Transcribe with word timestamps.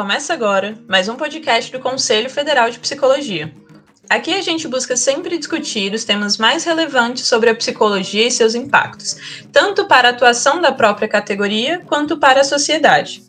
Começa 0.00 0.32
agora 0.32 0.78
mais 0.88 1.10
um 1.10 1.14
podcast 1.14 1.70
do 1.70 1.78
Conselho 1.78 2.30
Federal 2.30 2.70
de 2.70 2.78
Psicologia. 2.78 3.52
Aqui 4.08 4.32
a 4.32 4.40
gente 4.40 4.66
busca 4.66 4.96
sempre 4.96 5.36
discutir 5.36 5.92
os 5.92 6.04
temas 6.04 6.38
mais 6.38 6.64
relevantes 6.64 7.26
sobre 7.26 7.50
a 7.50 7.54
psicologia 7.54 8.26
e 8.26 8.30
seus 8.30 8.54
impactos, 8.54 9.44
tanto 9.52 9.84
para 9.84 10.08
a 10.08 10.12
atuação 10.12 10.58
da 10.58 10.72
própria 10.72 11.06
categoria 11.06 11.80
quanto 11.80 12.16
para 12.16 12.40
a 12.40 12.44
sociedade. 12.44 13.22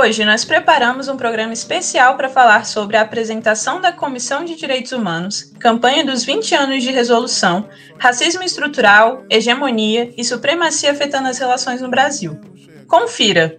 Hoje 0.00 0.24
nós 0.24 0.44
preparamos 0.44 1.08
um 1.08 1.16
programa 1.16 1.52
especial 1.52 2.16
para 2.16 2.28
falar 2.28 2.64
sobre 2.64 2.96
a 2.96 3.02
apresentação 3.02 3.80
da 3.80 3.92
Comissão 3.92 4.44
de 4.44 4.54
Direitos 4.54 4.92
Humanos, 4.92 5.52
campanha 5.58 6.06
dos 6.06 6.22
20 6.22 6.54
anos 6.54 6.84
de 6.84 6.92
resolução, 6.92 7.68
racismo 7.98 8.44
estrutural, 8.44 9.24
hegemonia 9.28 10.14
e 10.16 10.22
supremacia 10.22 10.92
afetando 10.92 11.26
as 11.26 11.36
relações 11.38 11.82
no 11.82 11.90
Brasil. 11.90 12.38
Confira! 12.86 13.58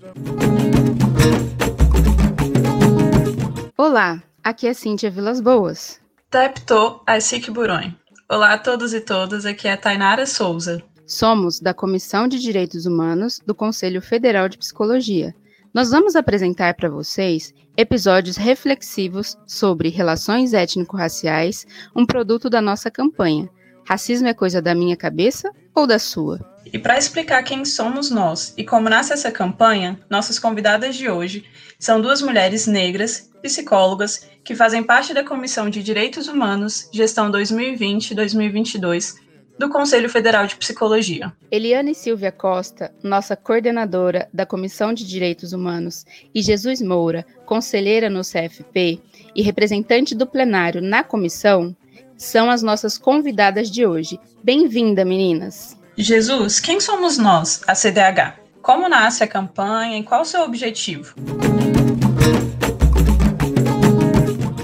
Olá, 3.77 4.23
aqui 4.41 4.65
é 4.65 4.73
Cíntia 4.73 5.11
Vilas 5.11 5.41
Boas. 5.41 5.99
Tepto 6.31 7.01
Aisik 7.05 7.51
Buronho. 7.51 7.93
Olá 8.29 8.53
a 8.53 8.57
todos 8.57 8.93
e 8.93 9.01
todas, 9.01 9.45
aqui 9.45 9.67
é 9.67 9.75
Tainara 9.75 10.25
Souza. 10.25 10.81
Somos 11.05 11.59
da 11.59 11.73
Comissão 11.73 12.29
de 12.29 12.39
Direitos 12.39 12.85
Humanos 12.85 13.41
do 13.45 13.53
Conselho 13.53 14.01
Federal 14.01 14.47
de 14.47 14.57
Psicologia 14.57 15.35
nós 15.73 15.91
vamos 15.91 16.15
apresentar 16.15 16.73
para 16.73 16.89
vocês 16.89 17.53
episódios 17.77 18.37
reflexivos 18.37 19.37
sobre 19.45 19.89
relações 19.89 20.53
étnico-raciais, 20.53 21.65
um 21.95 22.05
produto 22.05 22.49
da 22.49 22.59
nossa 22.61 22.89
campanha. 22.89 23.49
Racismo 23.87 24.27
é 24.27 24.33
coisa 24.33 24.61
da 24.61 24.73
minha 24.75 24.97
cabeça 24.97 25.51
ou 25.73 25.87
da 25.87 25.99
sua? 25.99 26.39
E 26.71 26.77
para 26.77 26.97
explicar 26.97 27.41
quem 27.43 27.63
somos 27.65 28.11
nós 28.11 28.53
e 28.57 28.63
como 28.63 28.89
nasce 28.89 29.13
essa 29.13 29.31
campanha, 29.31 29.99
nossas 30.09 30.37
convidadas 30.37 30.95
de 30.95 31.09
hoje 31.09 31.45
são 31.79 32.01
duas 32.01 32.21
mulheres 32.21 32.67
negras, 32.67 33.29
psicólogas, 33.41 34.27
que 34.43 34.55
fazem 34.55 34.83
parte 34.83 35.13
da 35.13 35.23
Comissão 35.23 35.69
de 35.69 35.81
Direitos 35.81 36.27
Humanos, 36.27 36.89
Gestão 36.91 37.31
2020-2022 37.31 39.28
do 39.59 39.67
Conselho 39.67 40.09
Federal 40.09 40.47
de 40.47 40.55
Psicologia. 40.55 41.33
Eliane 41.51 41.93
Silvia 41.93 42.31
Costa, 42.31 42.93
nossa 43.03 43.35
coordenadora 43.35 44.29
da 44.33 44.45
Comissão 44.45 44.93
de 44.93 45.05
Direitos 45.05 45.51
Humanos, 45.51 46.05
e 46.33 46.41
Jesus 46.41 46.81
Moura, 46.81 47.25
conselheira 47.45 48.09
no 48.09 48.21
CFP 48.21 49.01
e 49.35 49.41
representante 49.41 50.15
do 50.15 50.25
plenário 50.25 50.81
na 50.81 51.03
comissão, 51.03 51.75
são 52.17 52.49
as 52.49 52.63
nossas 52.63 52.97
convidadas 52.97 53.69
de 53.69 53.85
hoje. 53.85 54.17
Bem-vinda, 54.41 55.03
meninas! 55.03 55.77
Jesus, 55.97 56.61
quem 56.61 56.79
somos 56.79 57.17
nós, 57.17 57.61
a 57.67 57.75
CDH? 57.75 58.39
Como 58.61 58.87
nasce 58.87 59.25
a 59.25 59.27
campanha 59.27 59.97
e 59.97 60.03
qual 60.03 60.21
o 60.21 60.25
seu 60.25 60.41
objetivo? 60.41 61.15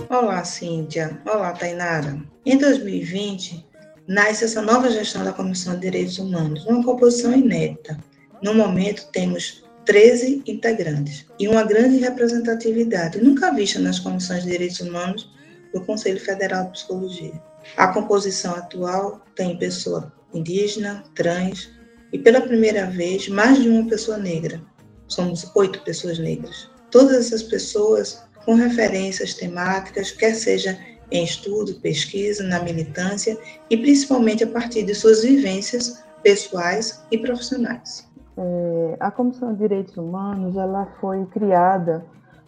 Olá, 0.10 0.46
Cíntia. 0.46 1.20
Olá, 1.26 1.52
Tainara. 1.52 2.18
Em 2.46 2.58
2020, 2.58 3.65
nasce 4.08 4.46
essa 4.46 4.62
nova 4.62 4.90
gestão 4.90 5.24
da 5.24 5.34
Comissão 5.34 5.76
de 5.76 5.82
Direitos 5.82 6.18
Humanos, 6.18 6.66
uma 6.66 6.84
composição 6.84 7.34
inédita. 7.34 7.98
No 8.42 8.54
momento, 8.54 9.08
temos 9.12 9.64
13 9.86 10.44
integrantes 10.46 11.26
e 11.40 11.48
uma 11.48 11.64
grande 11.64 11.98
representatividade, 11.98 13.22
nunca 13.22 13.54
vista 13.54 13.80
nas 13.80 14.00
comissões 14.00 14.44
de 14.44 14.52
direitos 14.52 14.80
humanos 14.80 15.30
do 15.74 15.82
Conselho 15.82 16.20
Federal 16.20 16.66
de 16.66 16.72
Psicologia. 16.72 17.42
A 17.78 17.88
composição 17.88 18.56
atual 18.56 19.22
tem 19.36 19.58
pessoa 19.58 20.14
indígena, 20.34 21.04
trans 21.16 21.70
e, 22.12 22.20
pela 22.20 22.42
primeira 22.42 22.86
vez, 22.86 23.28
mais 23.28 23.62
de 23.62 23.70
uma 23.70 23.88
pessoa 23.88 24.18
negra. 24.18 24.62
Somos 25.08 25.50
oito 25.56 25.82
pessoas 25.82 26.20
negras. 26.20 26.70
Todas 26.92 27.28
essas 27.28 27.44
pessoas 27.44 28.24
com 28.46 28.54
referências 28.54 29.34
temáticas, 29.34 30.12
quer 30.12 30.36
seja 30.36 30.78
em 31.12 31.24
estudo, 31.24 31.76
pesquisa, 31.82 32.44
na 32.44 32.60
militância 32.62 33.38
e 33.70 33.78
principalmente 33.78 34.44
a 34.44 34.48
partir 34.48 34.84
de 34.84 34.94
suas 34.96 35.24
vivências 35.24 36.04
pessoais 36.24 37.04
e 37.12 37.18
profissionais. 37.18 38.10
É, 38.38 38.98
a 39.00 39.10
Comissão 39.12 39.54
de 39.54 39.60
Direitos 39.60 39.96
Humanos 39.96 40.58
ela 40.58 40.88
foi 41.00 41.26
criada 41.28 42.06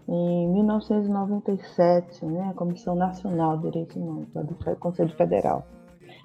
em 0.08 0.48
1997, 0.54 2.26
né, 2.26 2.50
a 2.50 2.54
Comissão 2.54 2.96
Nacional 2.96 3.58
de 3.58 3.64
Direitos 3.64 3.96
Humanos, 3.96 4.28
do 4.34 4.56
Conselho 4.78 5.14
Federal. 5.16 5.68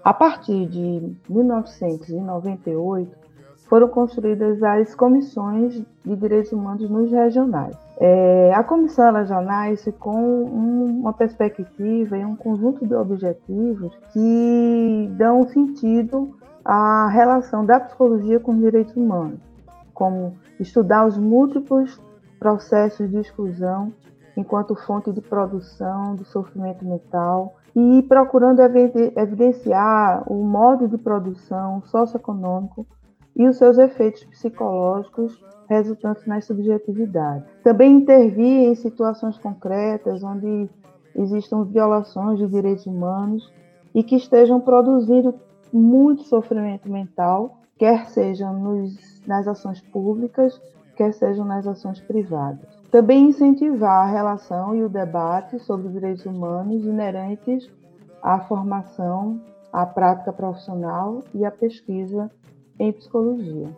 A 0.05 0.13
partir 0.13 0.67
de 0.67 1.15
1998, 1.29 3.22
foram 3.73 3.89
construídas 3.89 4.63
as 4.63 4.95
comissões 4.95 5.83
de 6.05 6.17
direitos 6.17 6.53
humanos 6.53 6.91
nos 6.91 7.11
regionais. 7.11 7.75
É, 7.99 8.53
a 8.55 8.63
comissão 8.63 9.07
ela 9.07 9.25
já 9.25 9.41
nasce 9.41 9.91
com 9.93 10.15
um, 10.15 11.01
uma 11.01 11.15
perspectiva 11.15 12.19
e 12.19 12.23
um 12.23 12.37
conjunto 12.37 12.87
de 12.87 12.95
objetivos 12.95 13.97
que 14.13 15.11
dão 15.17 15.49
sentido 15.49 16.37
à 16.63 17.09
relação 17.09 17.65
da 17.65 17.81
psicologia 17.81 18.39
com 18.39 18.53
os 18.53 18.59
direitos 18.59 18.95
humanos, 18.95 19.41
como 19.95 20.37
estudar 20.61 21.07
os 21.07 21.17
múltiplos 21.17 21.99
processos 22.39 23.09
de 23.09 23.21
exclusão 23.21 23.91
enquanto 24.37 24.75
fonte 24.75 25.11
de 25.11 25.23
produção 25.23 26.15
do 26.15 26.27
sofrimento 26.27 26.85
mental 26.85 27.57
e 27.75 28.03
procurando 28.03 28.61
evidenciar 28.61 30.31
o 30.31 30.45
modo 30.45 30.87
de 30.87 30.99
produção 30.99 31.81
socioeconômico 31.87 32.87
e 33.37 33.47
os 33.47 33.57
seus 33.57 33.79
efeitos 33.79 34.25
psicológicos 34.25 35.43
resultantes 35.69 36.27
nas 36.27 36.45
subjetividades. 36.45 37.45
Também 37.63 37.97
intervir 37.97 38.69
em 38.69 38.75
situações 38.75 39.39
concretas 39.39 40.23
onde 40.23 40.69
existam 41.17 41.65
violações 41.65 42.39
de 42.39 42.47
direitos 42.47 42.87
humanos 42.87 43.53
e 43.95 44.03
que 44.03 44.17
estejam 44.17 44.61
produzindo 44.61 45.35
muito 45.73 46.23
sofrimento 46.25 46.91
mental, 46.91 47.59
quer 47.79 48.07
sejam 48.09 48.59
nos, 48.59 49.23
nas 49.27 49.49
ações 49.49 49.81
públicas, 49.81 50.61
quer 50.97 51.13
sejam 51.13 51.45
nas 51.45 51.67
ações 51.67 52.01
privadas. 52.01 52.69
Também 52.91 53.29
incentivar 53.29 54.07
a 54.07 54.11
relação 54.11 54.75
e 54.75 54.83
o 54.83 54.89
debate 54.89 55.59
sobre 55.61 55.89
direitos 55.89 56.27
humanos 56.27 56.85
inerentes 56.85 57.71
à 58.23 58.41
formação, 58.41 59.41
à 59.73 59.87
prática 59.87 60.33
profissional 60.33 61.23
e 61.35 61.45
à 61.45 61.51
pesquisa 61.51 62.31
em 62.79 62.93
psicologia. 62.93 63.69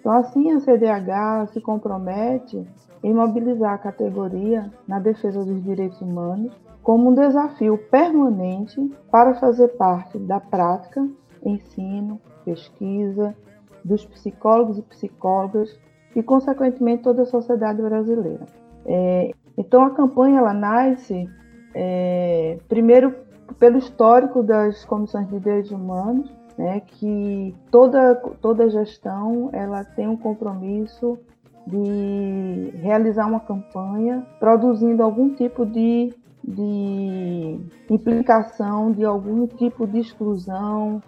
Então, 0.00 0.12
assim, 0.12 0.52
a 0.52 0.60
CDH 0.60 1.52
se 1.52 1.60
compromete 1.60 2.66
em 3.02 3.14
mobilizar 3.14 3.74
a 3.74 3.78
categoria 3.78 4.70
na 4.86 4.98
defesa 4.98 5.44
dos 5.44 5.62
direitos 5.62 6.00
humanos 6.00 6.52
como 6.82 7.10
um 7.10 7.14
desafio 7.14 7.76
permanente 7.90 8.80
para 9.10 9.34
fazer 9.34 9.68
parte 9.76 10.18
da 10.18 10.40
prática, 10.40 11.06
ensino, 11.44 12.18
pesquisa, 12.44 13.36
dos 13.84 14.04
psicólogos 14.04 14.78
e 14.78 14.82
psicólogas 14.82 15.78
e, 16.16 16.22
consequentemente, 16.22 17.02
toda 17.02 17.22
a 17.22 17.26
sociedade 17.26 17.82
brasileira. 17.82 18.46
É, 18.86 19.30
então, 19.56 19.84
a 19.84 19.90
campanha 19.90 20.38
ela 20.38 20.54
nasce, 20.54 21.28
é, 21.74 22.58
primeiro, 22.68 23.14
pelo 23.58 23.78
histórico 23.78 24.42
das 24.42 24.84
comissões 24.84 25.28
de 25.28 25.38
direitos 25.38 25.70
humanos, 25.70 26.32
né, 26.58 26.80
que 26.80 27.54
toda, 27.70 28.16
toda 28.42 28.68
gestão 28.68 29.48
ela 29.52 29.84
tem 29.84 30.08
um 30.08 30.16
compromisso 30.16 31.16
de 31.64 32.72
realizar 32.82 33.26
uma 33.26 33.38
campanha 33.38 34.26
produzindo 34.40 35.02
algum 35.02 35.34
tipo 35.34 35.64
de, 35.64 36.12
de 36.42 37.60
implicação, 37.88 38.90
de 38.90 39.04
algum 39.04 39.46
tipo 39.46 39.86
de 39.86 40.00
exclusão 40.00 41.00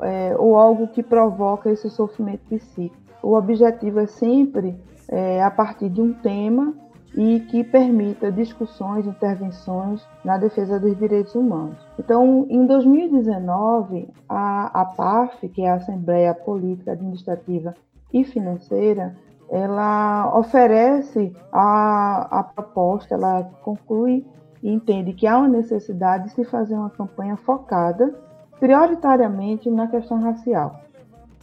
é, 0.00 0.36
ou 0.38 0.56
algo 0.56 0.86
que 0.86 1.02
provoca 1.02 1.68
esse 1.70 1.90
sofrimento 1.90 2.42
psíquico. 2.48 2.96
O 3.22 3.34
objetivo 3.34 4.00
é 4.00 4.06
sempre, 4.06 4.76
é, 5.08 5.42
a 5.42 5.50
partir 5.50 5.88
de 5.88 6.00
um 6.00 6.12
tema, 6.12 6.74
e 7.14 7.40
que 7.40 7.62
permita 7.62 8.32
discussões, 8.32 9.06
intervenções 9.06 10.06
na 10.24 10.38
defesa 10.38 10.80
dos 10.80 10.96
direitos 10.96 11.34
humanos. 11.34 11.78
Então, 11.98 12.46
em 12.48 12.66
2019, 12.66 14.08
a, 14.28 14.80
a 14.80 14.84
PAF, 14.86 15.48
que 15.48 15.62
é 15.62 15.70
a 15.70 15.74
Assembleia 15.74 16.34
Política 16.34 16.92
Administrativa 16.92 17.74
e 18.12 18.24
Financeira, 18.24 19.14
ela 19.50 20.32
oferece 20.34 21.34
a, 21.52 22.38
a 22.38 22.42
proposta, 22.42 23.14
ela 23.14 23.42
conclui 23.62 24.26
e 24.62 24.72
entende 24.72 25.12
que 25.12 25.26
há 25.26 25.36
uma 25.36 25.48
necessidade 25.48 26.24
de 26.24 26.30
se 26.30 26.44
fazer 26.44 26.74
uma 26.74 26.88
campanha 26.88 27.36
focada 27.36 28.14
prioritariamente 28.58 29.68
na 29.70 29.88
questão 29.88 30.20
racial. 30.20 30.80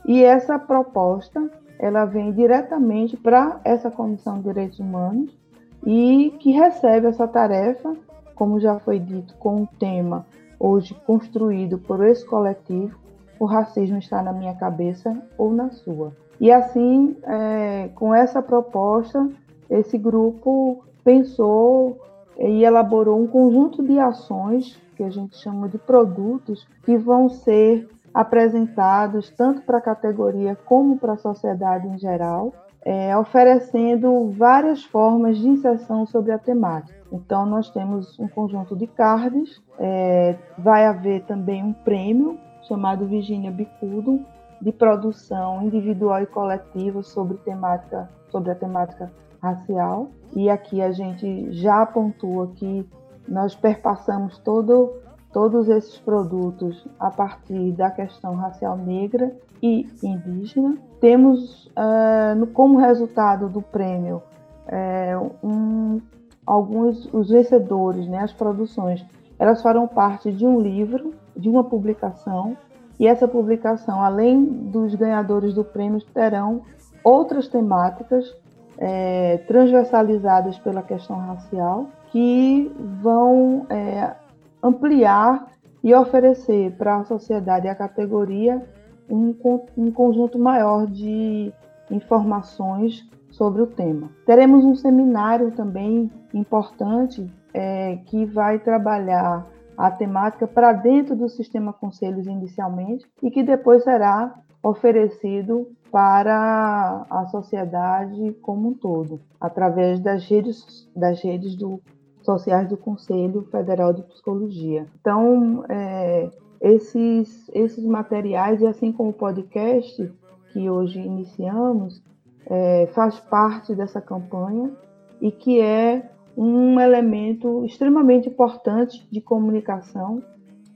E 0.07 0.23
essa 0.23 0.57
proposta, 0.57 1.51
ela 1.77 2.05
vem 2.05 2.31
diretamente 2.31 3.15
para 3.15 3.59
essa 3.63 3.91
Comissão 3.91 4.37
de 4.37 4.43
Direitos 4.43 4.79
Humanos, 4.79 5.37
e 5.85 6.33
que 6.39 6.51
recebe 6.51 7.07
essa 7.07 7.27
tarefa, 7.27 7.95
como 8.35 8.59
já 8.59 8.79
foi 8.79 8.99
dito, 8.99 9.35
com 9.35 9.61
um 9.61 9.65
tema 9.65 10.25
hoje 10.59 10.93
construído 11.05 11.77
por 11.77 12.05
esse 12.05 12.25
coletivo, 12.25 12.97
o 13.39 13.45
racismo 13.45 13.97
está 13.97 14.21
na 14.21 14.33
minha 14.33 14.53
cabeça 14.53 15.15
ou 15.37 15.51
na 15.53 15.69
sua. 15.71 16.11
E 16.39 16.51
assim, 16.51 17.15
é, 17.23 17.89
com 17.95 18.13
essa 18.13 18.41
proposta, 18.41 19.29
esse 19.69 19.97
grupo 19.97 20.83
pensou 21.03 21.97
e 22.37 22.63
elaborou 22.63 23.21
um 23.21 23.27
conjunto 23.27 23.83
de 23.83 23.99
ações 23.99 24.79
que 24.95 25.03
a 25.03 25.09
gente 25.09 25.37
chama 25.37 25.67
de 25.67 25.77
produtos 25.77 26.67
que 26.83 26.97
vão 26.97 27.29
ser 27.29 27.87
apresentados 28.13 29.29
tanto 29.29 29.61
para 29.61 29.77
a 29.77 29.81
categoria 29.81 30.57
como 30.65 30.97
para 30.97 31.13
a 31.13 31.17
sociedade 31.17 31.87
em 31.87 31.97
geral, 31.97 32.53
é, 32.83 33.17
oferecendo 33.17 34.29
várias 34.31 34.83
formas 34.83 35.37
de 35.37 35.47
inserção 35.47 36.05
sobre 36.05 36.31
a 36.31 36.39
temática. 36.39 36.97
Então, 37.11 37.45
nós 37.45 37.69
temos 37.69 38.17
um 38.19 38.27
conjunto 38.27 38.75
de 38.75 38.87
cards, 38.87 39.61
é, 39.77 40.35
vai 40.57 40.85
haver 40.85 41.23
também 41.25 41.63
um 41.63 41.73
prêmio 41.73 42.37
chamado 42.63 43.07
Virginia 43.07 43.51
Bicudo, 43.51 44.25
de 44.61 44.71
produção 44.71 45.63
individual 45.63 46.21
e 46.21 46.25
coletiva 46.25 47.01
sobre 47.01 47.37
temática 47.37 48.09
sobre 48.29 48.51
a 48.51 48.55
temática 48.55 49.11
racial. 49.41 50.09
E 50.35 50.49
aqui 50.49 50.81
a 50.81 50.91
gente 50.91 51.51
já 51.51 51.85
pontua 51.85 52.51
que 52.55 52.87
nós 53.27 53.55
perpassamos 53.55 54.37
todo, 54.39 54.93
todos 55.31 55.69
esses 55.69 55.97
produtos 55.99 56.87
a 56.99 57.11
partir 57.11 57.71
da 57.73 57.89
questão 57.91 58.35
racial 58.35 58.77
negra 58.77 59.31
e 59.61 59.87
indígena. 60.03 60.77
Temos 60.99 61.67
uh, 61.67 62.47
como 62.53 62.77
resultado 62.77 63.47
do 63.47 63.61
prêmio 63.61 64.21
uh, 64.67 65.31
um, 65.45 66.01
alguns 66.45 67.07
os 67.13 67.29
vencedores, 67.29 68.07
né, 68.07 68.19
as 68.19 68.33
produções, 68.33 69.05
elas 69.37 69.61
farão 69.61 69.87
parte 69.87 70.31
de 70.31 70.45
um 70.45 70.59
livro, 70.59 71.13
de 71.35 71.47
uma 71.47 71.63
publicação 71.63 72.57
e 72.99 73.07
essa 73.07 73.27
publicação, 73.27 74.03
além 74.03 74.43
dos 74.43 74.93
ganhadores 74.93 75.53
do 75.53 75.63
prêmio, 75.63 76.01
terão 76.13 76.63
outras 77.01 77.47
temáticas 77.47 78.35
é, 78.77 79.37
transversalizadas 79.47 80.59
pela 80.59 80.81
questão 80.81 81.17
racial 81.17 81.87
que 82.11 82.69
vão 83.01 83.65
é, 83.69 84.13
ampliar 84.61 85.47
e 85.83 85.93
oferecer 85.93 86.71
para 86.77 86.97
a 86.97 87.05
sociedade 87.05 87.67
e 87.67 87.69
a 87.69 87.75
categoria 87.75 88.61
um, 89.09 89.35
um 89.77 89.91
conjunto 89.91 90.37
maior 90.37 90.85
de 90.85 91.51
informações 91.89 93.09
sobre 93.31 93.61
o 93.61 93.67
tema. 93.67 94.09
Teremos 94.25 94.63
um 94.65 94.75
seminário 94.75 95.51
também 95.51 96.11
importante 96.33 97.31
é, 97.53 97.97
que 98.05 98.25
vai 98.25 98.59
trabalhar 98.59 99.45
a 99.77 99.89
temática 99.89 100.45
para 100.45 100.73
dentro 100.73 101.15
do 101.15 101.29
sistema 101.29 101.71
conselhos 101.71 102.27
inicialmente 102.27 103.05
e 103.23 103.31
que 103.31 103.41
depois 103.41 103.83
será 103.83 104.35
oferecido 104.61 105.67
para 105.89 107.05
a 107.09 107.25
sociedade 107.27 108.33
como 108.41 108.69
um 108.69 108.73
todo, 108.73 109.21
através 109.39 109.99
das 109.99 110.27
redes, 110.29 110.87
das 110.95 111.23
redes 111.23 111.55
do, 111.55 111.81
sociais 112.29 112.69
do 112.69 112.77
Conselho 112.77 113.41
Federal 113.49 113.91
de 113.91 114.03
Psicologia. 114.03 114.85
Então, 115.01 115.65
é, 115.67 116.29
esses, 116.61 117.49
esses 117.51 117.83
materiais, 117.83 118.61
e 118.61 118.67
assim 118.67 118.91
como 118.91 119.09
o 119.09 119.13
podcast 119.13 120.11
que 120.53 120.69
hoje 120.69 120.99
iniciamos, 120.99 122.03
é, 122.45 122.87
faz 122.93 123.19
parte 123.19 123.73
dessa 123.73 123.99
campanha 123.99 124.71
e 125.19 125.31
que 125.31 125.59
é 125.59 126.07
um 126.37 126.79
elemento 126.79 127.65
extremamente 127.65 128.29
importante 128.29 129.07
de 129.11 129.19
comunicação 129.19 130.21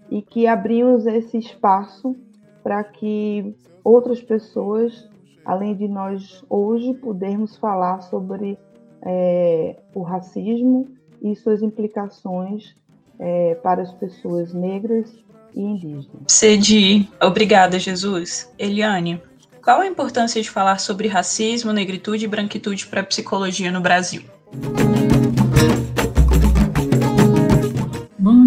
e 0.09 0.23
que 0.23 0.47
abrimos 0.47 1.05
esse 1.05 1.37
espaço 1.37 2.15
para 2.63 2.83
que 2.83 3.55
outras 3.83 4.23
pessoas, 4.23 5.07
além 5.45 5.75
de 5.75 5.87
nós 5.87 6.43
hoje, 6.49 6.95
pudermos 6.95 7.55
falar 7.57 8.01
sobre 8.01 8.57
é, 9.03 9.79
o 9.93 10.01
racismo 10.01 10.87
e 11.23 11.35
suas 11.35 11.61
implicações 11.61 12.75
é, 13.17 13.55
para 13.55 13.81
as 13.81 13.91
pessoas 13.93 14.53
negras 14.53 15.09
e 15.55 15.61
indígenas. 15.61 16.07
Cedi. 16.27 17.09
Obrigada, 17.21 17.79
Jesus. 17.79 18.51
Eliane, 18.59 19.21
qual 19.63 19.79
a 19.79 19.87
importância 19.87 20.41
de 20.41 20.49
falar 20.49 20.79
sobre 20.79 21.07
racismo, 21.07 21.71
negritude 21.71 22.25
e 22.25 22.27
branquitude 22.27 22.85
para 22.87 23.01
a 23.01 23.05
psicologia 23.05 23.71
no 23.71 23.79
Brasil? 23.79 24.23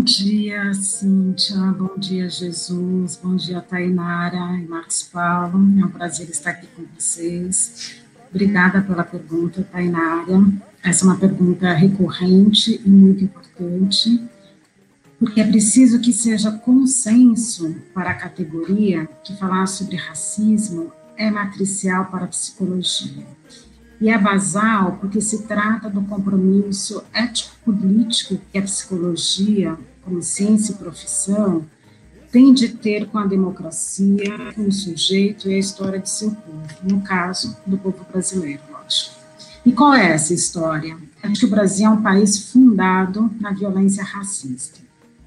dia, 0.07 0.73
Cíntia. 0.73 1.57
Bom 1.77 1.99
dia, 1.99 2.31
Jesus. 2.31 3.17
Bom 3.21 3.35
dia, 3.35 3.61
Tainara 3.61 4.57
e 4.57 4.65
Marcos 4.65 5.03
Paulo. 5.03 5.59
É 5.81 5.85
um 5.85 5.91
prazer 5.91 6.31
estar 6.31 6.51
aqui 6.51 6.69
com 6.69 6.85
vocês. 6.95 8.01
Obrigada 8.31 8.81
pela 8.83 9.03
pergunta, 9.03 9.65
Tainara. 9.65 10.45
Essa 10.87 11.05
é 11.05 11.09
uma 11.09 11.19
pergunta 11.19 11.73
recorrente 11.73 12.81
e 12.85 12.89
muito 12.89 13.25
importante, 13.25 14.23
porque 15.19 15.41
é 15.41 15.47
preciso 15.47 16.01
que 16.01 16.13
seja 16.13 16.53
consenso 16.53 17.75
para 17.93 18.11
a 18.11 18.15
categoria 18.15 19.09
que 19.25 19.37
falar 19.37 19.67
sobre 19.67 19.97
racismo 19.97 20.93
é 21.17 21.31
matricial 21.31 22.07
para 22.07 22.25
a 22.25 22.29
psicologia. 22.29 23.27
E 24.01 24.09
é 24.09 24.17
basal 24.17 24.99
porque 25.01 25.21
se 25.21 25.43
trata 25.43 25.91
do 25.91 26.03
compromisso 26.03 27.03
ético-político 27.13 28.39
que 28.53 28.59
a 28.59 28.63
psicologia 28.63 29.77
como 30.07 30.23
ciência 30.23 30.73
e 30.73 30.77
profissão, 30.77 31.67
tem 32.31 32.55
de 32.55 32.69
ter 32.69 33.07
com 33.09 33.19
a 33.19 33.27
democracia, 33.27 34.53
com 34.55 34.69
o 34.69 34.73
sujeito 34.73 35.51
e 35.51 35.55
a 35.55 35.59
história 35.59 35.99
de 35.99 36.09
seu 36.09 36.31
povo, 36.31 36.63
no 36.85 37.01
caso 37.03 37.57
do 37.67 37.77
povo 37.77 38.07
brasileiro, 38.11 38.63
lógico. 38.71 39.16
E 39.67 39.73
qual 39.73 39.93
é 39.95 40.13
essa 40.13 40.33
história? 40.33 40.97
É 41.21 41.29
que 41.29 41.45
o 41.45 41.51
Brasil 41.51 41.87
é 41.87 41.91
um 41.91 42.01
país 42.01 42.53
fundado 42.53 43.29
na 43.41 43.51
violência 43.51 44.05
racista. 44.05 44.79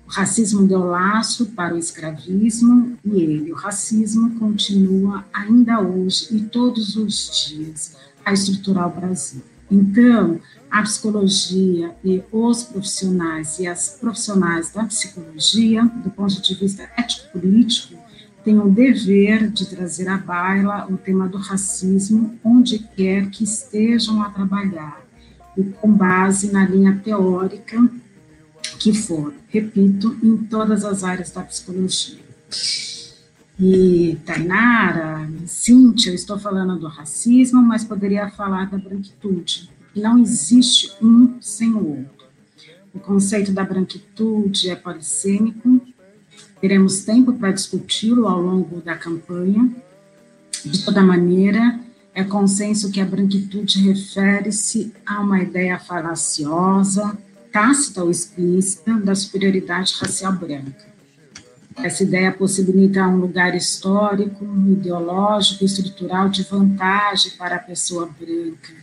O 0.07 0.09
racismo 0.09 0.65
deu 0.65 0.79
laço 0.79 1.47
para 1.47 1.75
o 1.75 1.77
escravismo 1.77 2.97
e 3.03 3.21
ele, 3.21 3.51
o 3.51 3.55
racismo, 3.55 4.39
continua 4.39 5.25
ainda 5.33 5.81
hoje 5.81 6.29
e 6.31 6.39
todos 6.39 6.95
os 6.95 7.49
dias 7.49 7.97
a 8.23 8.31
estruturar 8.31 8.87
o 8.87 8.97
Brasil. 8.97 9.41
Então, 9.69 10.39
a 10.71 10.83
psicologia 10.83 11.93
e 12.01 12.23
os 12.31 12.63
profissionais 12.63 13.59
e 13.59 13.67
as 13.67 13.97
profissionais 13.99 14.71
da 14.71 14.85
psicologia, 14.85 15.83
do 15.83 16.09
ponto 16.11 16.41
de 16.41 16.55
vista 16.55 16.89
ético-político, 16.97 17.93
têm 18.43 18.59
o 18.59 18.69
dever 18.69 19.49
de 19.49 19.67
trazer 19.67 20.07
à 20.07 20.17
baila 20.17 20.87
o 20.89 20.97
tema 20.97 21.27
do 21.27 21.37
racismo 21.37 22.37
onde 22.43 22.79
quer 22.79 23.29
que 23.29 23.43
estejam 23.43 24.21
a 24.21 24.29
trabalhar, 24.29 25.01
e 25.57 25.63
com 25.63 25.91
base 25.91 26.51
na 26.51 26.65
linha 26.65 26.99
teórica 27.03 27.77
que 28.79 28.93
for, 28.93 29.33
repito, 29.49 30.17
em 30.23 30.37
todas 30.37 30.85
as 30.85 31.03
áreas 31.03 31.31
da 31.31 31.43
psicologia. 31.43 32.19
E 33.59 34.17
Tainara, 34.25 35.29
Cíntia, 35.45 36.11
eu 36.11 36.15
estou 36.15 36.39
falando 36.39 36.79
do 36.79 36.87
racismo, 36.87 37.61
mas 37.61 37.83
poderia 37.83 38.29
falar 38.29 38.69
da 38.69 38.77
branquitude 38.77 39.69
não 39.95 40.17
existe 40.17 40.91
um 41.01 41.41
sem 41.41 41.73
o 41.73 41.87
outro. 41.87 42.27
O 42.93 42.99
conceito 42.99 43.51
da 43.51 43.63
branquitude 43.63 44.69
é 44.69 44.75
polissêmico, 44.75 45.81
teremos 46.61 47.03
tempo 47.03 47.33
para 47.33 47.51
discuti-lo 47.51 48.27
ao 48.27 48.41
longo 48.41 48.81
da 48.81 48.95
campanha. 48.95 49.69
De 50.63 50.83
toda 50.83 51.01
maneira, 51.01 51.79
é 52.13 52.23
consenso 52.23 52.91
que 52.91 52.99
a 52.99 53.05
branquitude 53.05 53.81
refere-se 53.81 54.93
a 55.05 55.21
uma 55.21 55.41
ideia 55.41 55.79
falaciosa, 55.79 57.17
tácita 57.51 58.03
ou 58.03 58.11
explícita, 58.11 58.93
da 58.95 59.15
superioridade 59.15 59.93
racial 59.99 60.33
branca. 60.33 60.89
Essa 61.77 62.03
ideia 62.03 62.31
possibilita 62.31 63.07
um 63.07 63.17
lugar 63.17 63.55
histórico, 63.55 64.45
ideológico 64.67 65.63
e 65.63 65.65
estrutural 65.65 66.27
de 66.27 66.43
vantagem 66.43 67.31
para 67.37 67.55
a 67.55 67.59
pessoa 67.59 68.09
branca 68.19 68.73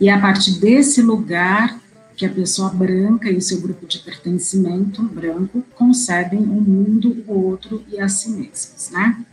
e 0.00 0.08
a 0.08 0.20
partir 0.20 0.58
desse 0.60 1.02
lugar 1.02 1.80
que 2.16 2.24
a 2.24 2.30
pessoa 2.30 2.70
branca 2.70 3.30
e 3.30 3.40
seu 3.40 3.60
grupo 3.60 3.86
de 3.86 3.98
pertencimento 3.98 5.02
branco 5.02 5.64
concebem 5.74 6.40
o 6.40 6.52
um 6.52 6.60
mundo, 6.60 7.24
o 7.26 7.32
outro 7.32 7.82
e 7.90 7.98
a 8.00 8.08
si 8.08 8.30
mesmos, 8.30 8.90
né? 8.92 9.24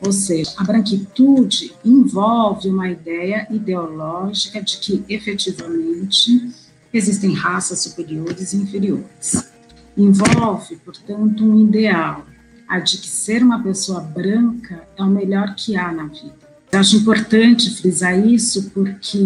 Ou 0.00 0.12
seja, 0.12 0.52
a 0.56 0.64
branquitude 0.64 1.72
envolve 1.84 2.68
uma 2.68 2.90
ideia 2.90 3.46
ideológica 3.50 4.60
de 4.60 4.78
que 4.78 5.04
efetivamente 5.08 6.50
existem 6.92 7.32
raças 7.32 7.80
superiores 7.80 8.52
e 8.52 8.56
inferiores. 8.56 9.52
Envolve, 9.96 10.76
portanto, 10.76 11.44
um 11.44 11.60
ideal, 11.60 12.26
a 12.68 12.80
de 12.80 12.98
que 12.98 13.08
ser 13.08 13.42
uma 13.42 13.62
pessoa 13.62 14.00
branca 14.00 14.82
é 14.96 15.02
o 15.02 15.06
melhor 15.06 15.54
que 15.54 15.76
há 15.76 15.92
na 15.92 16.06
vida. 16.06 16.34
Eu 16.72 16.80
acho 16.80 16.96
importante 16.96 17.70
frisar 17.70 18.18
isso 18.26 18.70
porque 18.70 19.18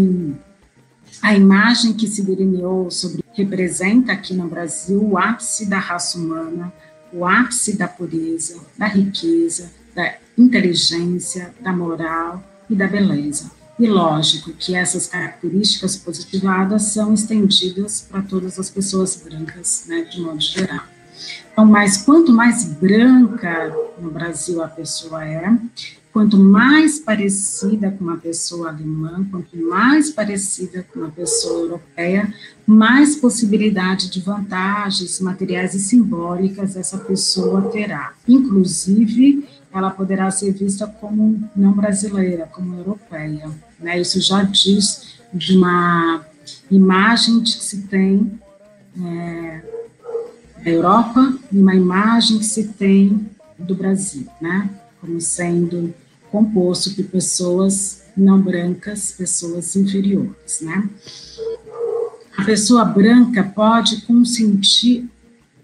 a 1.23 1.35
imagem 1.35 1.93
que 1.93 2.07
se 2.07 2.23
delineou 2.23 2.91
sobre 2.91 3.25
representa 3.33 4.13
aqui 4.13 4.33
no 4.35 4.49
Brasil 4.49 5.03
o 5.03 5.19
ápice 5.19 5.67
da 5.67 5.79
raça 5.79 6.19
humana, 6.19 6.73
o 7.13 7.27
ápice 7.27 7.77
da 7.77 7.87
pureza, 7.87 8.61
da 8.77 8.87
riqueza, 8.87 9.71
da 9.95 10.15
inteligência, 10.37 11.55
da 11.61 11.73
moral 11.73 12.43
e 12.69 12.75
da 12.75 12.87
beleza. 12.87 13.51
E 13.79 13.87
lógico 13.87 14.53
que 14.53 14.75
essas 14.75 15.07
características 15.07 15.97
positivadas 15.97 16.83
são 16.85 17.13
estendidas 17.13 18.01
para 18.01 18.23
todas 18.23 18.59
as 18.59 18.71
pessoas 18.71 19.17
brancas, 19.17 19.85
né, 19.87 20.03
de 20.03 20.21
modo 20.21 20.41
geral. 20.41 20.85
Então, 21.53 21.65
mas 21.67 21.99
quanto 21.99 22.33
mais 22.33 22.65
branca 22.65 23.75
no 23.99 24.11
Brasil 24.11 24.63
a 24.63 24.69
pessoa 24.69 25.25
é, 25.25 25.51
quanto 26.17 26.39
mais 26.39 26.99
parecida 26.99 27.91
com 27.91 28.03
uma 28.03 28.17
pessoa 28.17 28.71
alemã, 28.71 29.23
quanto 29.31 29.55
mais 29.55 30.09
parecida 30.09 30.83
com 30.83 31.01
uma 31.01 31.11
pessoa 31.11 31.65
europeia, 31.65 32.33
mais 32.67 33.17
possibilidade 33.17 34.09
de 34.09 34.23
vantagens 34.23 35.21
materiais 35.21 35.75
e 35.75 35.79
simbólicas 35.79 36.75
essa 36.75 36.97
pessoa 36.97 37.69
terá. 37.71 38.15
Inclusive, 38.27 39.47
ela 39.71 39.91
poderá 39.91 40.31
ser 40.31 40.55
vista 40.55 40.87
como 40.87 41.47
não 41.55 41.73
brasileira, 41.73 42.49
como 42.51 42.79
europeia. 42.79 43.51
Né? 43.79 44.01
Isso 44.01 44.19
já 44.19 44.43
diz 44.43 45.19
de 45.35 45.55
uma 45.55 46.25
imagem 46.71 47.43
que 47.43 47.63
se 47.63 47.83
tem 47.89 48.41
é, 49.05 49.63
da 50.65 50.71
Europa 50.71 51.35
e 51.53 51.59
uma 51.59 51.75
imagem 51.75 52.39
que 52.39 52.47
se 52.47 52.69
tem 52.69 53.29
do 53.59 53.75
Brasil, 53.75 54.27
né? 54.41 54.71
como 54.99 55.21
sendo 55.21 55.95
composto 56.37 56.95
por 56.95 57.05
pessoas 57.07 58.03
não 58.15 58.39
brancas, 58.39 59.11
pessoas 59.13 59.75
inferiores, 59.75 60.61
né? 60.61 60.87
A 62.37 62.45
pessoa 62.45 62.85
branca 62.85 63.43
pode 63.43 64.03
consentir, 64.03 65.09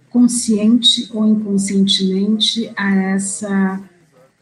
consciente 0.09 1.11
ou 1.13 1.27
inconscientemente, 1.27 2.73
a 2.75 2.95
essa 2.95 3.81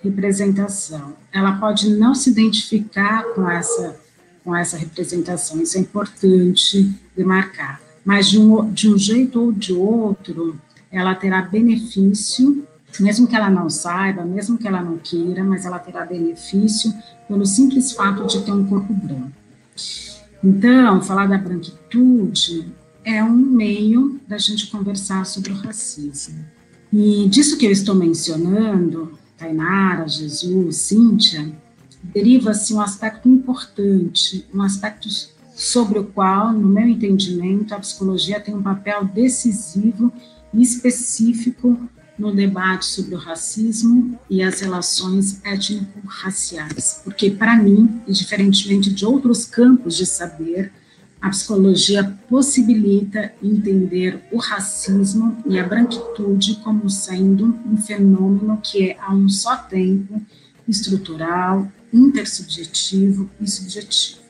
representação. 0.01 1.15
Ela 1.33 1.59
pode 1.59 1.91
não 1.97 2.15
se 2.15 2.31
identificar 2.31 3.25
com 3.35 3.51
essa, 3.51 4.01
com 4.45 4.55
essa 4.55 4.77
representação, 4.77 5.61
isso 5.61 5.79
é 5.79 5.81
importante 5.81 6.95
demarcar. 7.17 7.81
Mas 8.05 8.29
de 8.29 8.39
um, 8.39 8.73
de 8.73 8.89
um 8.89 8.97
jeito 8.97 9.41
ou 9.41 9.53
de 9.53 9.73
outro, 9.73 10.57
ela 10.93 11.13
terá 11.17 11.43
benefício, 11.43 12.65
mesmo 12.99 13.27
que 13.27 13.37
ela 13.37 13.49
não 13.49 13.71
saiba, 13.71 14.25
mesmo 14.25 14.59
que 14.59 14.67
ela 14.67 14.83
não 14.83 14.99
queira, 14.99 15.45
mas 15.45 15.65
ela 15.65 15.79
terá 15.79 16.05
benefício 16.05 16.93
pelo 17.29 17.47
simples 17.47 17.93
fato 17.93 18.27
de 18.27 18.43
ter 18.43 18.53
um 18.53 18.67
corpo 18.67 18.93
branco. 18.93 19.33
Então, 20.43 21.03
falar 21.03 21.27
da 21.27 21.39
branquitude 21.39 22.73
é 23.05 23.23
um 23.23 23.37
meio 23.37 24.21
da 24.27 24.39
gente 24.39 24.71
conversar 24.71 25.25
sobre 25.27 25.53
o 25.53 25.57
racismo. 25.57 26.45
E 26.93 27.29
disso 27.29 27.57
que 27.57 27.67
eu 27.67 27.71
estou 27.71 27.95
mencionando, 27.95 29.19
Tainara, 29.39 30.09
Jesus, 30.09 30.77
Cíntia, 30.77 31.53
deriva-se 32.03 32.75
um 32.75 32.81
aspecto 32.81 33.29
importante, 33.29 34.47
um 34.53 34.63
aspecto 34.63 35.09
sobre 35.55 35.99
o 35.99 36.05
qual, 36.05 36.53
no 36.53 36.69
meu 36.69 36.89
entendimento, 36.89 37.75
a 37.75 37.79
psicologia 37.79 38.41
tem 38.41 38.55
um 38.55 38.63
papel 38.63 39.05
decisivo 39.05 40.13
e 40.53 40.63
específico 40.63 41.79
no 42.21 42.35
debate 42.35 42.85
sobre 42.85 43.15
o 43.15 43.19
racismo 43.19 44.19
e 44.29 44.43
as 44.43 44.61
relações 44.61 45.41
étnico-raciais. 45.43 47.01
Porque, 47.03 47.31
para 47.31 47.57
mim, 47.57 48.03
e 48.07 48.13
diferentemente 48.13 48.93
de 48.93 49.07
outros 49.07 49.47
campos 49.47 49.97
de 49.97 50.05
saber, 50.05 50.71
a 51.21 51.31
psicologia 51.31 52.05
possibilita 52.29 53.33
entender 53.43 54.23
o 54.31 54.37
racismo 54.37 55.37
e 55.47 55.59
a 55.59 55.67
branquitude 55.67 56.57
como 56.57 56.89
sendo 56.91 57.59
um 57.67 57.77
fenômeno 57.79 58.61
que 58.63 58.91
é, 58.91 58.99
a 59.01 59.15
um 59.15 59.29
só 59.29 59.57
tempo, 59.57 60.21
estrutural, 60.69 61.71
intersubjetivo 61.93 63.31
e 63.41 63.51
subjetivo, 63.51 64.21